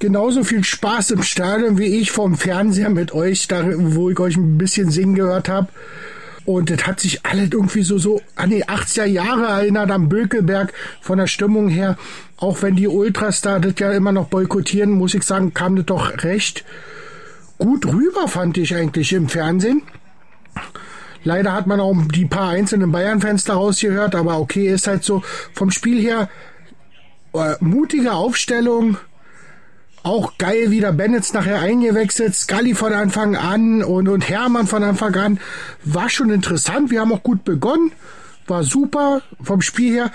[0.00, 4.36] genauso viel Spaß im Stadion wie ich vom Fernseher mit euch, da, wo ich euch
[4.36, 5.68] ein bisschen singen gehört habe.
[6.44, 10.72] Und das hat sich alle irgendwie so, so an die 80er Jahre erinnert am Bökelberg
[11.00, 11.96] von der Stimmung her.
[12.38, 15.86] Auch wenn die Ultras da das ja immer noch boykottieren, muss ich sagen, kam das
[15.86, 16.64] doch recht
[17.58, 19.82] gut rüber, fand ich eigentlich im Fernsehen.
[21.22, 25.22] Leider hat man auch die paar einzelnen Bayern-Fans daraus gehört, aber okay, ist halt so
[25.52, 26.30] vom Spiel her
[27.34, 28.96] äh, mutige Aufstellung,
[30.02, 35.14] auch geil wieder Bennett nachher eingewechselt, Scully von Anfang an und, und Hermann von Anfang
[35.16, 35.40] an.
[35.84, 36.90] War schon interessant.
[36.90, 37.92] Wir haben auch gut begonnen.
[38.46, 40.10] War super vom Spiel her.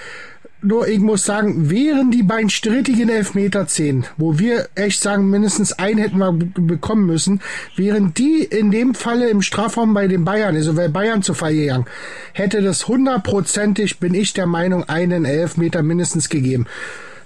[0.61, 5.73] Nur ich muss sagen, wären die beiden strittigen Elfmeter 10, wo wir echt sagen, mindestens
[5.73, 7.39] einen hätten wir bekommen müssen,
[7.75, 11.53] wären die in dem Falle im Strafraum bei den Bayern, also wäre Bayern zu Fall
[11.53, 11.85] gegangen,
[12.33, 16.65] hätte das hundertprozentig, bin ich der Meinung, einen Elfmeter mindestens gegeben.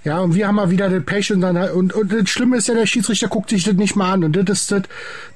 [0.02, 2.68] Ja, und wir haben mal wieder den Pech und dann und, und das Schlimme ist
[2.68, 4.82] ja, der Schiedsrichter guckt sich das nicht mal an und das ist das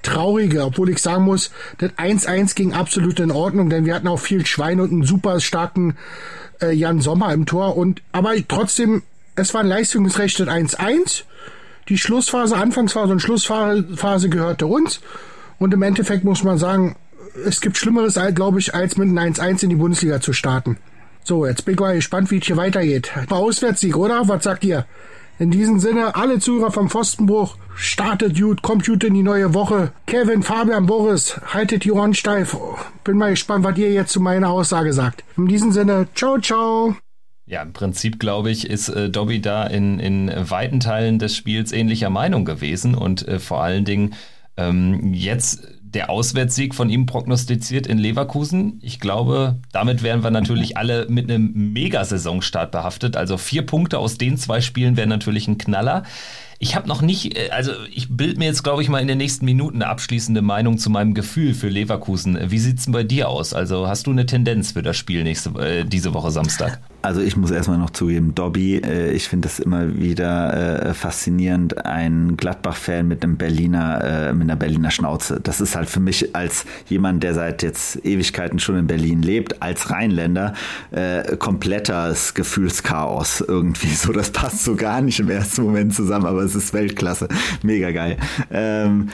[0.02, 4.20] Traurige, obwohl ich sagen muss, das 1-1 ging absolut in Ordnung, denn wir hatten auch
[4.20, 5.96] viel Schwein und einen super starken
[6.62, 9.02] äh, Jan Sommer im Tor und aber trotzdem,
[9.36, 11.24] es war ein leistungsrechtes 1-1.
[11.90, 15.00] Die Schlussphase, Anfangsphase und Schlussphase gehörte uns
[15.58, 16.96] und im Endeffekt muss man sagen,
[17.44, 20.78] es gibt Schlimmeres, glaube ich, als mit einem 1-1 in die Bundesliga zu starten.
[21.26, 23.10] So, jetzt bin ich mal gespannt, wie es hier weitergeht.
[23.30, 24.28] Auswärtssieg, oder?
[24.28, 24.84] Was sagt ihr?
[25.38, 29.92] In diesem Sinne, alle Zuhörer vom Pfostenbruch, startet gut, kommt gut in die neue Woche.
[30.06, 32.54] Kevin, Fabian, Boris, haltet die Ohren steif.
[33.04, 35.24] Bin mal gespannt, was ihr jetzt zu meiner Aussage sagt.
[35.38, 36.94] In diesem Sinne, ciao, ciao.
[37.46, 41.72] Ja, im Prinzip glaube ich, ist äh, Dobby da in, in weiten Teilen des Spiels
[41.72, 44.14] ähnlicher Meinung gewesen und äh, vor allen Dingen
[44.58, 48.80] ähm, jetzt der Auswärtssieg von ihm prognostiziert in Leverkusen.
[48.82, 53.16] Ich glaube, damit wären wir natürlich alle mit einem Mega-Saisonstart behaftet.
[53.16, 56.02] Also vier Punkte aus den zwei Spielen wären natürlich ein Knaller.
[56.58, 59.18] Ich habe noch nicht, äh, also ich bild mir jetzt, glaube ich, mal in den
[59.18, 62.38] nächsten Minuten eine abschließende Meinung zu meinem Gefühl für Leverkusen.
[62.50, 63.54] Wie sieht's denn bei dir aus?
[63.54, 66.80] Also hast du eine Tendenz für das Spiel nächste, äh, diese Woche Samstag?
[67.04, 71.84] Also ich muss erstmal noch zugeben, Dobby, äh, ich finde das immer wieder äh, faszinierend,
[71.84, 75.38] ein Gladbach-Fan mit einem Berliner, äh, mit einer Berliner Schnauze.
[75.38, 79.60] Das ist halt für mich als jemand, der seit jetzt Ewigkeiten schon in Berlin lebt,
[79.60, 80.54] als Rheinländer,
[80.92, 83.94] äh, komplettes Gefühlschaos irgendwie.
[83.94, 87.28] So, das passt so gar nicht im ersten Moment zusammen, aber es ist Weltklasse.
[87.62, 88.16] Mega geil.
[88.50, 89.10] Ähm,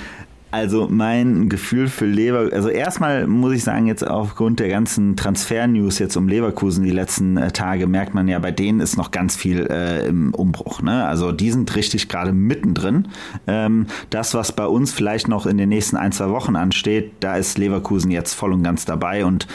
[0.50, 5.98] also mein Gefühl für Lever, also erstmal muss ich sagen, jetzt aufgrund der ganzen Transfer-News
[5.98, 9.36] jetzt um Leverkusen die letzten äh, Tage merkt man ja, bei denen ist noch ganz
[9.36, 10.82] viel äh, im Umbruch.
[10.82, 11.06] Ne?
[11.06, 13.08] Also die sind richtig gerade mittendrin.
[13.46, 17.36] Ähm, das, was bei uns vielleicht noch in den nächsten ein, zwei Wochen ansteht, da
[17.36, 19.46] ist Leverkusen jetzt voll und ganz dabei und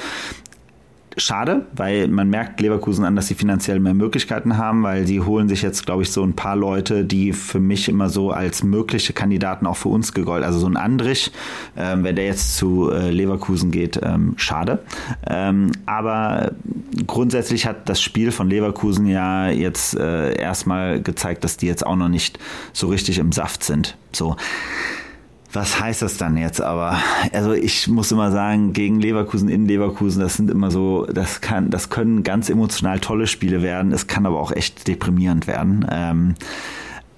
[1.17, 5.47] schade, weil man merkt Leverkusen an, dass sie finanziell mehr Möglichkeiten haben, weil sie holen
[5.47, 9.13] sich jetzt, glaube ich, so ein paar Leute, die für mich immer so als mögliche
[9.13, 10.45] Kandidaten auch für uns gegolten.
[10.45, 11.31] Also so ein Andrich,
[11.77, 14.79] ähm, wenn der jetzt zu äh, Leverkusen geht, ähm, schade.
[15.27, 16.51] Ähm, aber
[17.07, 21.95] grundsätzlich hat das Spiel von Leverkusen ja jetzt äh, erstmal gezeigt, dass die jetzt auch
[21.95, 22.39] noch nicht
[22.73, 23.97] so richtig im Saft sind.
[24.11, 24.35] So
[25.55, 26.97] was heißt das dann jetzt aber?
[27.31, 31.69] Also ich muss immer sagen, gegen Leverkusen in Leverkusen, das sind immer so, das kann,
[31.69, 33.91] das können ganz emotional tolle Spiele werden.
[33.91, 35.85] Es kann aber auch echt deprimierend werden.
[35.89, 36.35] Ähm,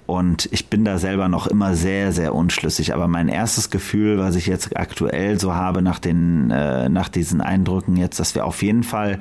[0.06, 2.94] und ich bin da selber noch immer sehr, sehr unschlüssig.
[2.94, 7.42] Aber mein erstes Gefühl, was ich jetzt aktuell so habe nach den, äh, nach diesen
[7.42, 9.18] Eindrücken jetzt, dass wir auf jeden Fall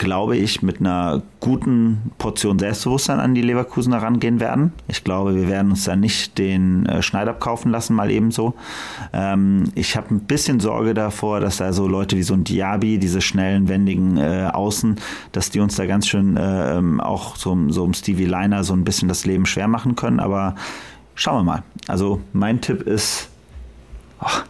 [0.00, 4.72] glaube ich, mit einer guten Portion Selbstbewusstsein an die Leverkusener rangehen werden.
[4.88, 8.54] Ich glaube, wir werden uns da nicht den äh, Schneid abkaufen lassen, mal ebenso.
[9.12, 12.98] Ähm, ich habe ein bisschen Sorge davor, dass da so Leute wie so ein Diaby,
[12.98, 14.96] diese schnellen, wendigen äh, Außen,
[15.32, 18.72] dass die uns da ganz schön äh, ähm, auch so, so um Stevie Liner so
[18.72, 20.18] ein bisschen das Leben schwer machen können.
[20.18, 20.54] Aber
[21.14, 21.62] schauen wir mal.
[21.88, 23.28] Also mein Tipp ist,
[24.22, 24.40] oh,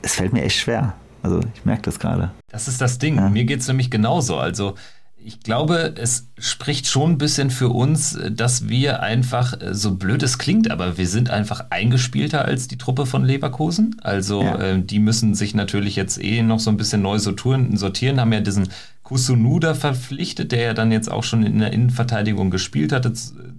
[0.00, 0.94] es fällt mir echt schwer.
[1.22, 2.30] Also ich merke das gerade.
[2.50, 3.16] Das ist das Ding.
[3.16, 3.28] Ja.
[3.28, 4.36] Mir geht es nämlich genauso.
[4.36, 4.74] Also
[5.20, 10.38] ich glaube, es spricht schon ein bisschen für uns, dass wir einfach, so blöd es
[10.38, 13.96] klingt, aber wir sind einfach eingespielter als die Truppe von Leverkusen.
[14.00, 14.56] Also ja.
[14.56, 18.32] äh, die müssen sich natürlich jetzt eh noch so ein bisschen neu sortieren, sortieren haben
[18.32, 18.68] ja diesen
[19.02, 23.10] Kusunuda verpflichtet, der ja dann jetzt auch schon in der Innenverteidigung gespielt hat,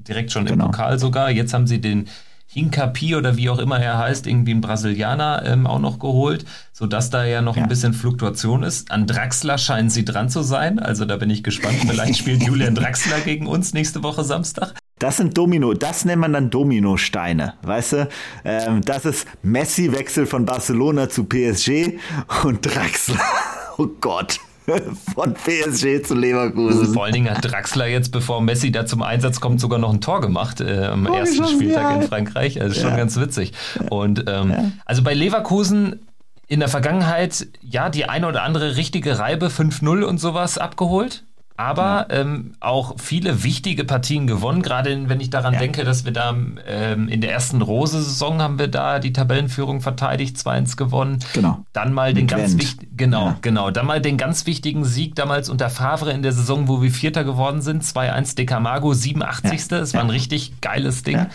[0.07, 0.65] direkt schon genau.
[0.65, 1.29] im Pokal sogar.
[1.29, 2.07] Jetzt haben sie den
[2.51, 7.11] Hinkapi oder wie auch immer er heißt, irgendwie ein Brasilianer ähm, auch noch geholt, sodass
[7.11, 7.61] da ja noch ja.
[7.61, 8.89] ein bisschen Fluktuation ist.
[8.89, 11.77] An Draxler scheinen sie dran zu sein, also da bin ich gespannt.
[11.87, 14.73] Vielleicht spielt Julian Draxler gegen uns nächste Woche Samstag.
[14.97, 18.09] Das sind Domino, das nennt man dann Dominosteine, weißt du?
[18.43, 21.99] Ähm, das ist Messi-Wechsel von Barcelona zu PSG
[22.43, 23.19] und Draxler.
[23.77, 24.41] Oh Gott.
[25.15, 26.93] von PSG zu Leverkusen.
[26.93, 30.01] Vor allen Dingen hat Draxler jetzt, bevor Messi da zum Einsatz kommt, sogar noch ein
[30.01, 31.95] Tor gemacht äh, am oh, ersten Spieltag ja.
[31.95, 32.61] in Frankreich.
[32.61, 32.97] Also schon ja.
[32.97, 33.53] ganz witzig.
[33.89, 34.71] Und ähm, ja.
[34.85, 36.07] also bei Leverkusen
[36.47, 41.23] in der Vergangenheit, ja, die eine oder andere richtige Reibe 5-0 und sowas abgeholt
[41.59, 42.21] aber ja.
[42.21, 44.61] ähm, auch viele wichtige Partien gewonnen.
[44.61, 45.59] Gerade wenn ich daran ja.
[45.59, 46.33] denke, dass wir da
[46.65, 51.19] ähm, in der ersten Rose-Saison haben wir da die Tabellenführung verteidigt, 2-1 gewonnen.
[51.33, 51.65] Genau.
[51.73, 53.37] Dann mal den ganz wichtigen, genau, ja.
[53.41, 56.91] genau, dann mal den ganz wichtigen Sieg damals unter Favre in der Saison, wo wir
[56.91, 59.67] Vierter geworden sind, 2-1 De Camargo, 87.
[59.67, 61.25] Das war ein richtig geiles Ding.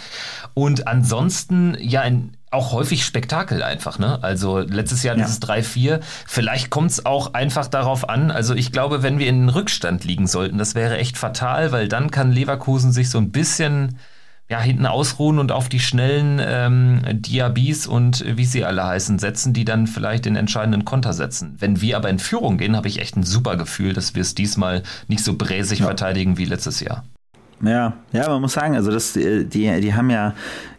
[0.54, 4.18] Und ansonsten, ja, ein auch häufig Spektakel einfach, ne?
[4.22, 5.24] Also letztes Jahr ja.
[5.24, 6.00] dieses 3-4.
[6.26, 8.30] Vielleicht kommt es auch einfach darauf an.
[8.30, 11.88] Also ich glaube, wenn wir in den Rückstand liegen sollten, das wäre echt fatal, weil
[11.88, 13.98] dann kann Leverkusen sich so ein bisschen
[14.48, 19.54] ja, hinten ausruhen und auf die schnellen ähm, Diabis und wie sie alle heißen, setzen,
[19.54, 21.56] die dann vielleicht den entscheidenden Konter setzen.
[21.58, 24.34] Wenn wir aber in Führung gehen, habe ich echt ein super Gefühl, dass wir es
[24.34, 25.86] diesmal nicht so bräsig ja.
[25.86, 27.04] verteidigen wie letztes Jahr.
[27.62, 30.34] Ja, ja, man muss sagen, also das, die, die haben ja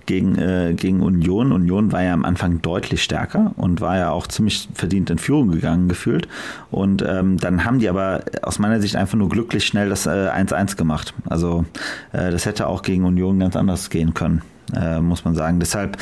[0.06, 1.52] gegen, äh, gegen Union.
[1.52, 5.52] Union war ja am Anfang deutlich stärker und war ja auch ziemlich verdient in Führung
[5.52, 6.28] gegangen gefühlt.
[6.72, 10.74] Und ähm, dann haben die aber aus meiner Sicht einfach nur glücklich schnell das 1-1
[10.74, 11.14] äh, gemacht.
[11.28, 11.66] Also
[12.12, 14.42] äh, das hätte auch gegen Union ganz anders gehen können,
[14.76, 15.60] äh, muss man sagen.
[15.60, 15.98] Deshalb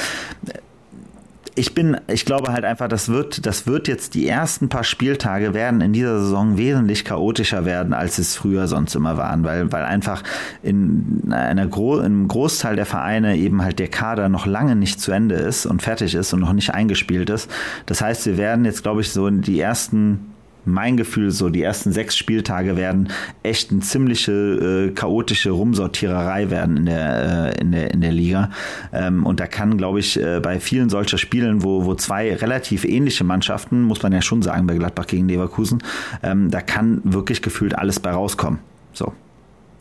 [1.56, 5.54] ich bin, ich glaube halt einfach, das wird, das wird jetzt die ersten paar Spieltage
[5.54, 9.86] werden in dieser Saison wesentlich chaotischer werden, als es früher sonst immer waren, weil, weil
[9.86, 10.24] einfach
[10.62, 15.12] in einer Gro im Großteil der Vereine eben halt der Kader noch lange nicht zu
[15.12, 17.50] Ende ist und fertig ist und noch nicht eingespielt ist.
[17.86, 20.33] Das heißt, wir werden jetzt, glaube ich, so in die ersten
[20.66, 23.10] mein Gefühl so, die ersten sechs Spieltage werden
[23.44, 28.50] echt eine ziemliche äh, chaotische Rumsortiererei werden in der, äh, in der, in der Liga.
[28.92, 32.86] Ähm, und da kann, glaube ich, äh, bei vielen solcher Spielen, wo, wo zwei relativ
[32.86, 35.84] ähnliche Mannschaften, muss man ja schon sagen, bei Gladbach gegen Leverkusen,
[36.22, 38.60] ähm, da kann wirklich gefühlt alles bei rauskommen.
[38.94, 39.14] So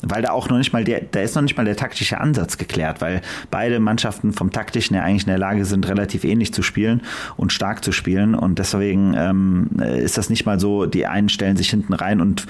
[0.03, 2.59] weil da auch noch nicht mal der, da ist noch nicht mal der taktische Ansatz
[2.59, 6.63] geklärt, weil beide Mannschaften vom taktischen her eigentlich in der Lage sind, relativ ähnlich zu
[6.63, 7.03] spielen
[7.37, 11.57] und stark zu spielen und deswegen ähm, ist das nicht mal so, die einen stellen
[11.57, 12.47] sich hinten rein und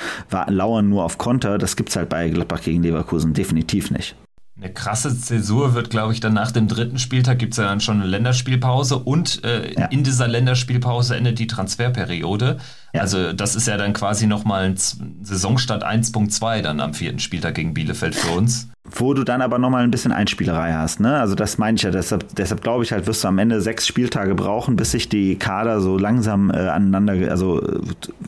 [0.49, 4.17] lauern nur auf Konter, das gibt's halt bei Gladbach gegen Leverkusen definitiv nicht.
[4.55, 7.81] Eine krasse Zäsur wird, glaube ich, dann nach dem dritten Spieltag gibt es ja dann
[7.81, 9.87] schon eine Länderspielpause und äh, ja.
[9.87, 12.59] in dieser Länderspielpause endet die Transferperiode.
[12.93, 13.01] Ja.
[13.01, 17.73] Also das ist ja dann quasi nochmal ein Saisonstart 1.2 dann am vierten Spieltag gegen
[17.73, 18.69] Bielefeld für uns.
[18.85, 21.19] Wo du dann aber nochmal ein bisschen Einspielerei hast, ne?
[21.19, 23.87] Also das meine ich ja, deshalb, deshalb glaube ich halt, wirst du am Ende sechs
[23.87, 27.81] Spieltage brauchen, bis sich die Kader so langsam äh, aneinander, also äh,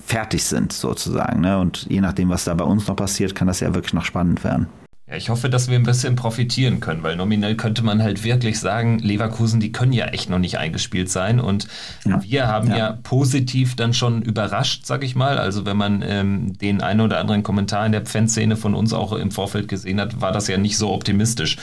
[0.07, 1.59] fertig sind sozusagen, ne?
[1.59, 4.43] Und je nachdem, was da bei uns noch passiert, kann das ja wirklich noch spannend
[4.43, 4.69] werden.
[5.07, 8.59] Ja, ich hoffe, dass wir ein bisschen profitieren können, weil nominell könnte man halt wirklich
[8.59, 11.41] sagen, Leverkusen, die können ja echt noch nicht eingespielt sein.
[11.41, 11.69] Und
[12.07, 12.23] ja.
[12.23, 12.77] wir haben ja.
[12.77, 12.99] ja.
[13.03, 15.37] positiv dann schon überrascht, sag ich mal.
[15.37, 19.13] Also wenn man ähm, den einen oder anderen Kommentar in der Fanszene von uns auch
[19.13, 21.59] im Vorfeld gesehen hat, war das ja nicht so optimistisch.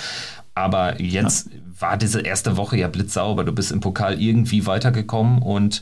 [0.53, 1.59] Aber jetzt ja.
[1.79, 3.43] war diese erste Woche ja blitzsauber.
[3.43, 5.81] Du bist im Pokal irgendwie weitergekommen und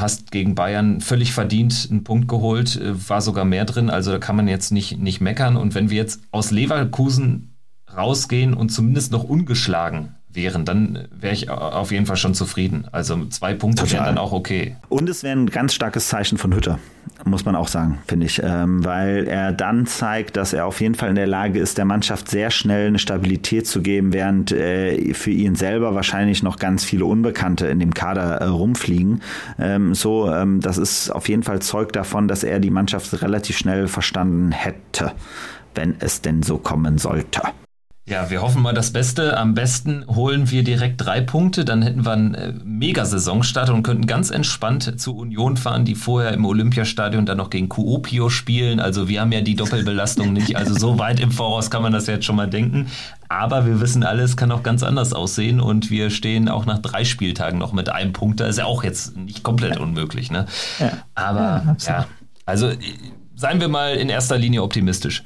[0.00, 4.18] hast gegen Bayern völlig verdient einen Punkt geholt, äh, war sogar mehr drin, also da
[4.18, 5.56] kann man jetzt nicht, nicht meckern.
[5.56, 7.56] Und wenn wir jetzt aus Leverkusen
[7.94, 12.86] rausgehen und zumindest noch ungeschlagen wären, dann wäre ich auf jeden Fall schon zufrieden.
[12.92, 14.76] Also zwei Punkte wären dann auch okay.
[14.88, 16.78] Und es wäre ein ganz starkes Zeichen von Hütter,
[17.24, 20.94] muss man auch sagen, finde ich, ähm, weil er dann zeigt, dass er auf jeden
[20.94, 25.12] Fall in der Lage ist, der Mannschaft sehr schnell eine Stabilität zu geben, während äh,
[25.14, 29.22] für ihn selber wahrscheinlich noch ganz viele Unbekannte in dem Kader äh, rumfliegen.
[29.58, 33.58] Ähm, so, ähm, das ist auf jeden Fall Zeug davon, dass er die Mannschaft relativ
[33.58, 35.12] schnell verstanden hätte,
[35.74, 37.42] wenn es denn so kommen sollte.
[38.08, 39.36] Ja, wir hoffen mal das Beste.
[39.36, 44.06] Am besten holen wir direkt drei Punkte, dann hätten wir einen äh, Mega-Saisonstart und könnten
[44.06, 48.80] ganz entspannt zu Union fahren, die vorher im Olympiastadion dann noch gegen Kuopio spielen.
[48.80, 52.06] Also wir haben ja die Doppelbelastung nicht, also so weit im Voraus kann man das
[52.06, 52.86] jetzt schon mal denken.
[53.28, 57.04] Aber wir wissen alles kann auch ganz anders aussehen und wir stehen auch nach drei
[57.04, 58.40] Spieltagen noch mit einem Punkt.
[58.40, 60.46] Da ist ja auch jetzt nicht komplett unmöglich, ne?
[60.78, 60.92] Ja.
[61.14, 62.06] Aber ja, ja,
[62.46, 62.78] also äh,
[63.34, 65.24] seien wir mal in erster Linie optimistisch.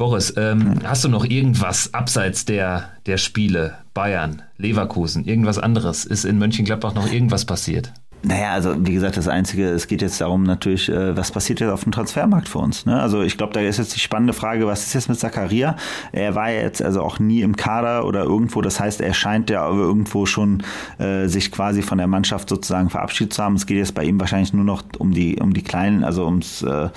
[0.00, 6.06] Boris, ähm, hast du noch irgendwas abseits der, der Spiele, Bayern, Leverkusen, irgendwas anderes?
[6.06, 7.92] Ist in Mönchengladbach noch irgendwas passiert?
[8.22, 11.70] Naja, also wie gesagt, das Einzige, es geht jetzt darum natürlich, äh, was passiert jetzt
[11.70, 12.84] auf dem Transfermarkt für uns.
[12.84, 13.00] Ne?
[13.00, 15.76] Also ich glaube, da ist jetzt die spannende Frage, was ist jetzt mit Zakaria?
[16.12, 19.48] Er war ja jetzt also auch nie im Kader oder irgendwo, das heißt, er scheint
[19.48, 20.62] ja irgendwo schon
[20.98, 23.54] äh, sich quasi von der Mannschaft sozusagen verabschiedet zu haben.
[23.54, 26.62] Es geht jetzt bei ihm wahrscheinlich nur noch um die um die kleinen, also ums
[26.62, 26.88] äh,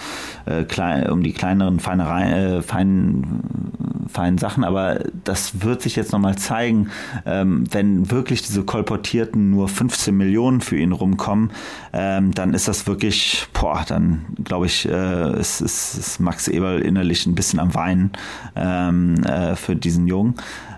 [0.45, 3.71] äh, klein, um die kleineren Feinereien, äh, feinen,
[4.13, 6.89] feinen Sachen, aber das wird sich jetzt nochmal zeigen,
[7.25, 11.51] ähm, wenn wirklich diese kolportierten nur 15 Millionen für ihn rum kommen,
[11.91, 16.79] ähm, dann ist das wirklich, boah, dann glaube ich, äh, ist, ist, ist Max Eberl
[16.79, 18.11] innerlich ein bisschen am Weinen
[18.55, 20.35] ähm, äh, für diesen Jungen,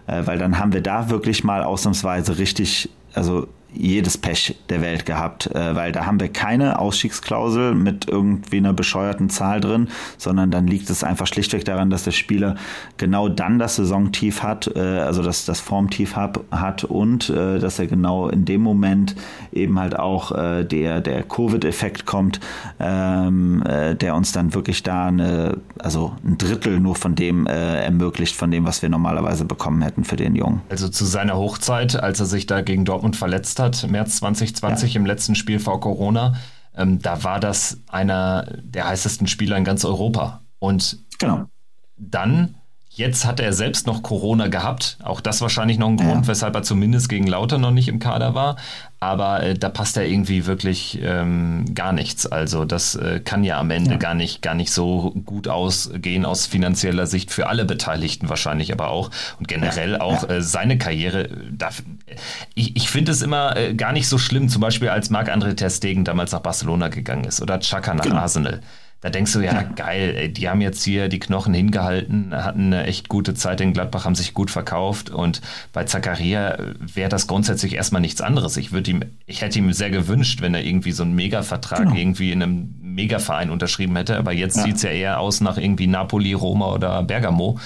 [0.07, 3.47] äh, weil dann haben wir da wirklich mal ausnahmsweise richtig, also
[3.77, 8.73] jedes Pech der Welt gehabt, äh, weil da haben wir keine Ausstiegsklausel mit irgendwie einer
[8.73, 12.55] bescheuerten Zahl drin, sondern dann liegt es einfach schlichtweg daran, dass der Spieler
[12.97, 17.79] genau dann das Saisontief hat, äh, also das, das Formtief hab, hat und äh, dass
[17.79, 19.15] er genau in dem Moment
[19.51, 22.39] eben halt auch äh, der, der Covid-Effekt kommt,
[22.79, 27.83] ähm, äh, der uns dann wirklich da eine, also ein Drittel nur von dem äh,
[27.83, 30.61] ermöglicht, von dem, was wir normalerweise bekommen hätten für den Jungen.
[30.69, 34.93] Also zu seiner Hochzeit, als er sich da gegen Dortmund verletzt hat, hat, März 2020
[34.93, 34.99] ja.
[34.99, 36.35] im letzten Spiel vor Corona,
[36.75, 40.41] ähm, da war das einer der heißesten Spieler in ganz Europa.
[40.59, 41.45] Und genau.
[41.97, 42.55] dann
[42.95, 44.97] Jetzt hat er selbst noch Corona gehabt.
[45.03, 46.27] Auch das wahrscheinlich noch ein Grund, ja.
[46.27, 48.55] weshalb er zumindest gegen Lauter noch nicht im Kader war.
[49.01, 52.25] Aber äh, da passt er irgendwie wirklich ähm, gar nichts.
[52.25, 53.97] Also das äh, kann ja am Ende ja.
[53.97, 58.87] gar nicht, gar nicht so gut ausgehen aus finanzieller Sicht für alle Beteiligten wahrscheinlich, aber
[58.87, 60.01] auch und generell ja.
[60.01, 61.27] auch äh, seine Karriere.
[61.51, 61.83] Darf,
[62.53, 64.47] ich ich finde es immer äh, gar nicht so schlimm.
[64.47, 68.15] Zum Beispiel als Marc-André Ter Stegen damals nach Barcelona gegangen ist oder Chaka nach genau.
[68.15, 68.61] Arsenal.
[69.01, 72.85] Da denkst du, ja, geil, ey, die haben jetzt hier die Knochen hingehalten, hatten eine
[72.85, 75.41] echt gute Zeit in Gladbach, haben sich gut verkauft und
[75.73, 78.57] bei Zakaria wäre das grundsätzlich erstmal nichts anderes.
[78.57, 81.95] Ich würde ihm, ich hätte ihm sehr gewünscht, wenn er irgendwie so einen Mega-Vertrag genau.
[81.95, 84.63] irgendwie in einem Mega-Verein unterschrieben hätte, aber jetzt ja.
[84.63, 87.59] sieht's ja eher aus nach irgendwie Napoli, Roma oder Bergamo.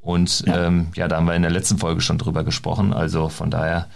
[0.00, 0.66] Und ja.
[0.66, 2.92] Ähm, ja, da haben wir in der letzten Folge schon drüber gesprochen.
[2.92, 3.88] Also von daher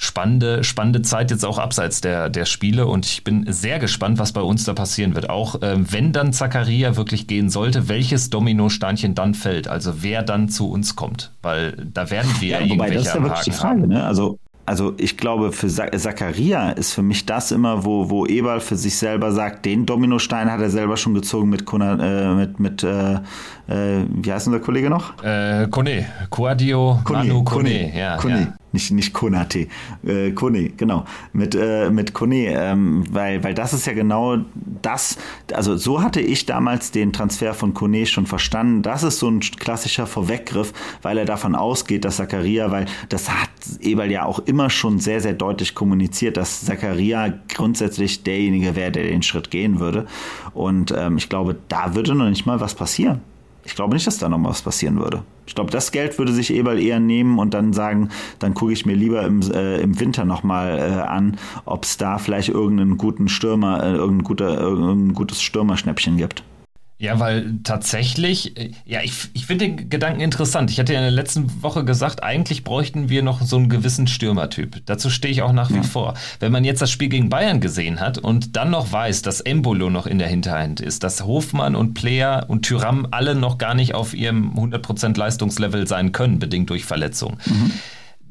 [0.00, 4.30] spannende, spannende Zeit jetzt auch abseits der, der Spiele und ich bin sehr gespannt, was
[4.30, 5.28] bei uns da passieren wird.
[5.28, 10.48] Auch äh, wenn dann Zakaria wirklich gehen sollte, welches Dominosteinchen dann fällt, also wer dann
[10.48, 13.88] zu uns kommt, weil da werden wir ja, irgendwelche das ist ja wirklich die Frage,
[13.88, 14.04] ne?
[14.04, 14.38] Also
[14.68, 18.96] also ich glaube, für Zakaria ist für mich das immer, wo, wo Eberl für sich
[18.96, 23.14] selber sagt, den Dominostein hat er selber schon gezogen mit, Kona, äh, mit, mit äh,
[23.14, 25.22] äh, wie heißt unser Kollege noch?
[25.24, 27.98] Äh, Kone, Quadio Kone, Manu Kone, Kone.
[27.98, 28.16] ja.
[28.18, 28.40] Kone.
[28.40, 29.68] Ja nicht, nicht Konate,
[30.06, 34.38] äh, Kone, genau, mit, äh, mit Kone, ähm, weil, weil das ist ja genau
[34.82, 35.16] das,
[35.52, 39.40] also so hatte ich damals den Transfer von Kone schon verstanden, das ist so ein
[39.40, 43.47] klassischer Vorweggriff, weil er davon ausgeht, dass Zakaria, weil das hat
[43.80, 49.04] Eberl ja auch immer schon sehr, sehr deutlich kommuniziert, dass Zakaria grundsätzlich derjenige wäre, der
[49.04, 50.06] den Schritt gehen würde
[50.54, 53.20] und ähm, ich glaube, da würde noch nicht mal was passieren.
[53.68, 55.24] Ich glaube nicht, dass da noch was passieren würde.
[55.46, 58.86] Ich glaube, das Geld würde sich Eberl eher nehmen und dann sagen, dann gucke ich
[58.86, 61.36] mir lieber im, äh, im Winter nochmal äh, an,
[61.66, 66.44] ob es da vielleicht irgendeinen guten Stürmer, äh, irgendein, guter, irgendein gutes Stürmerschnäppchen gibt.
[67.00, 70.70] Ja, weil tatsächlich, äh, ja, ich, ich finde den Gedanken interessant.
[70.72, 74.08] Ich hatte ja in der letzten Woche gesagt, eigentlich bräuchten wir noch so einen gewissen
[74.08, 74.82] Stürmertyp.
[74.84, 75.82] Dazu stehe ich auch nach wie ja.
[75.84, 76.14] vor.
[76.40, 79.90] Wenn man jetzt das Spiel gegen Bayern gesehen hat und dann noch weiß, dass Embolo
[79.90, 83.94] noch in der Hinterhand ist, dass Hofmann und Player und Tyram alle noch gar nicht
[83.94, 87.70] auf ihrem 100% Leistungslevel sein können, bedingt durch Verletzungen, mhm.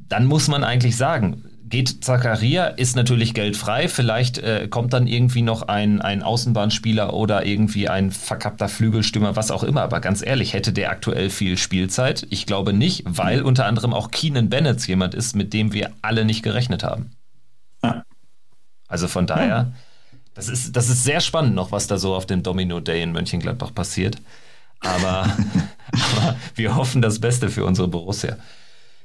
[0.10, 3.88] dann muss man eigentlich sagen, geht Zakaria, ist natürlich geldfrei.
[3.88, 9.52] Vielleicht äh, kommt dann irgendwie noch ein, ein Außenbahnspieler oder irgendwie ein verkappter Flügelstürmer, was
[9.52, 9.82] auch immer.
[9.82, 12.26] Aber ganz ehrlich, hätte der aktuell viel Spielzeit?
[12.30, 16.26] Ich glaube nicht, weil unter anderem auch Keenan Bennett jemand ist, mit dem wir alle
[16.26, 17.12] nicht gerechnet haben.
[17.84, 18.04] Ja.
[18.88, 19.72] Also von daher, ja.
[20.34, 23.12] das, ist, das ist sehr spannend noch, was da so auf dem Domino Day in
[23.12, 24.18] Mönchengladbach passiert.
[24.80, 25.24] Aber,
[26.16, 28.38] aber wir hoffen das Beste für unsere Borussia.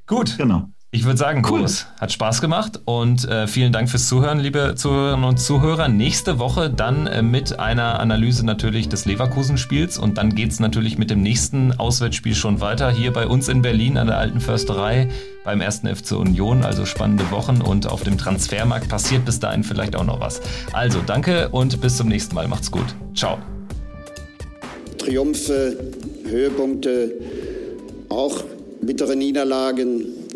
[0.06, 0.36] Gut.
[0.38, 0.68] Genau.
[0.94, 1.60] Ich würde sagen, cool.
[1.60, 5.88] Boris, hat Spaß gemacht und äh, vielen Dank fürs Zuhören, liebe Zuhörerinnen und Zuhörer.
[5.88, 10.98] Nächste Woche dann äh, mit einer Analyse natürlich des Leverkusen-Spiels und dann geht es natürlich
[10.98, 12.90] mit dem nächsten Auswärtsspiel schon weiter.
[12.90, 15.08] Hier bei uns in Berlin an der Alten Försterei
[15.44, 16.62] beim ersten FC Union.
[16.62, 20.42] Also spannende Wochen und auf dem Transfermarkt passiert bis dahin vielleicht auch noch was.
[20.74, 22.48] Also danke und bis zum nächsten Mal.
[22.48, 22.94] Macht's gut.
[23.14, 23.38] Ciao.
[24.98, 25.74] Triumphe,
[26.28, 27.14] Höhepunkte,
[28.10, 28.44] auch
[28.82, 30.21] bittere Niederlagen